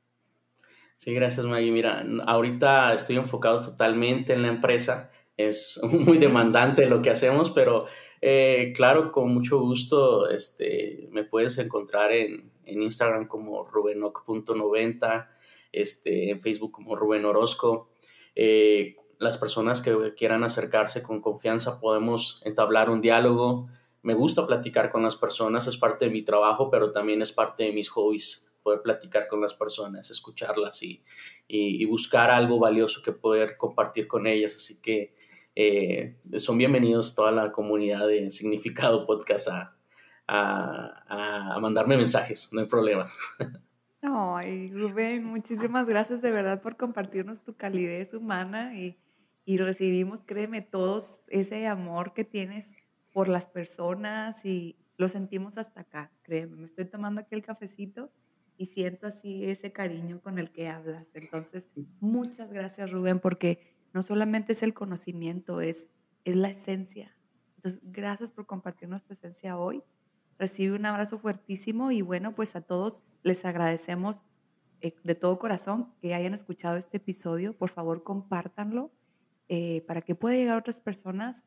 [0.97, 1.71] Sí, gracias Maggie.
[1.71, 5.13] Mira, ahorita estoy enfocado totalmente en la empresa.
[5.37, 7.87] Es muy demandante lo que hacemos, pero
[8.21, 15.29] eh, claro, con mucho gusto este, me puedes encontrar en, Instagram como rubenoc.90,
[15.71, 17.93] este, en Facebook como Rubén Orozco.
[18.35, 23.69] Eh, las personas que quieran acercarse con confianza podemos entablar un diálogo.
[24.03, 27.65] Me gusta platicar con las personas, es parte de mi trabajo, pero también es parte
[27.65, 31.03] de mis hobbies, poder platicar con las personas, escucharlas y,
[31.47, 34.57] y, buscar algo valioso que poder compartir con ellas.
[34.57, 35.15] Así que
[35.55, 39.77] eh, son bienvenidos toda la comunidad de Significado Podcast a,
[40.29, 43.07] a, mandarme mensajes, no hay problema.
[44.03, 48.97] Ay, Rubén, muchísimas gracias de verdad por compartirnos tu calidez humana y,
[49.45, 52.73] y recibimos, créeme, todos ese amor que tienes
[53.13, 56.57] por las personas y lo sentimos hasta acá, créeme.
[56.57, 58.13] Me estoy tomando aquí el cafecito
[58.57, 61.11] y siento así ese cariño con el que hablas.
[61.15, 61.71] Entonces,
[62.01, 65.91] muchas gracias, Rubén, porque no solamente es el conocimiento, es,
[66.25, 67.17] es la esencia.
[67.57, 69.83] Entonces, gracias por compartir nuestra esencia hoy.
[70.39, 74.25] Recibe un abrazo fuertísimo y bueno, pues a todos les agradecemos
[74.81, 77.57] eh, de todo corazón que hayan escuchado este episodio.
[77.57, 78.93] Por favor, compártanlo
[79.53, 81.43] eh, para que pueda llegar a otras personas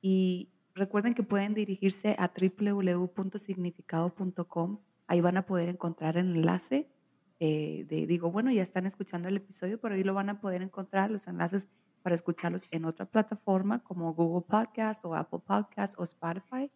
[0.00, 4.80] y recuerden que pueden dirigirse a www.significado.com.
[5.06, 6.90] Ahí van a poder encontrar el enlace.
[7.38, 11.12] Eh, digo, bueno, ya están escuchando el episodio, pero ahí lo van a poder encontrar
[11.12, 11.68] los enlaces
[12.02, 16.72] para escucharlos en otra plataforma como Google Podcast o Apple Podcast o Spotify.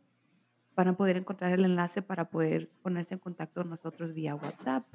[0.76, 4.86] Van a poder encontrar el enlace para poder ponerse en contacto con nosotros vía WhatsApp,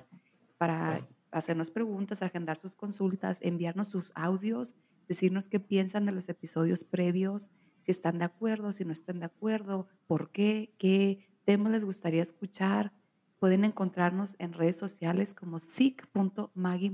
[0.57, 4.75] para hacernos preguntas, agendar sus consultas, enviarnos sus audios,
[5.07, 9.25] decirnos qué piensan de los episodios previos, si están de acuerdo, si no están de
[9.25, 12.93] acuerdo, por qué, qué temas les gustaría escuchar.
[13.39, 16.91] Pueden encontrarnos en redes sociales como sic.maggie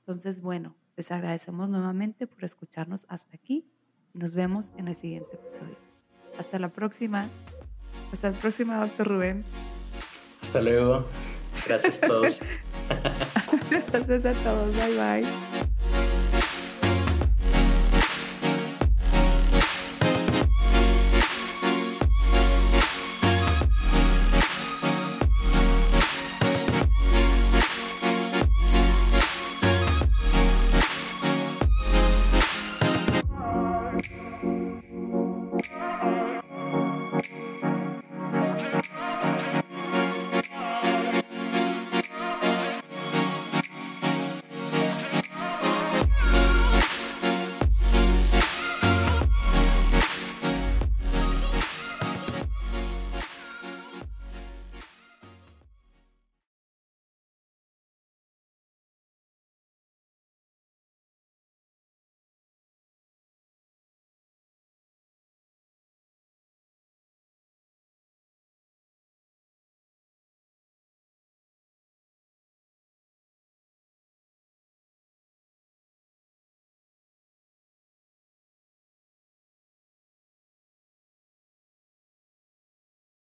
[0.00, 3.66] Entonces, bueno, les agradecemos nuevamente por escucharnos hasta aquí
[4.14, 5.76] y nos vemos en el siguiente episodio.
[6.38, 7.28] Hasta la próxima.
[8.12, 9.44] Hasta la próxima, doctor Rubén.
[10.40, 11.04] Hasta luego.
[11.66, 12.40] Gracias a todos.
[13.70, 14.76] Gracias a todos.
[14.76, 15.53] Bye bye.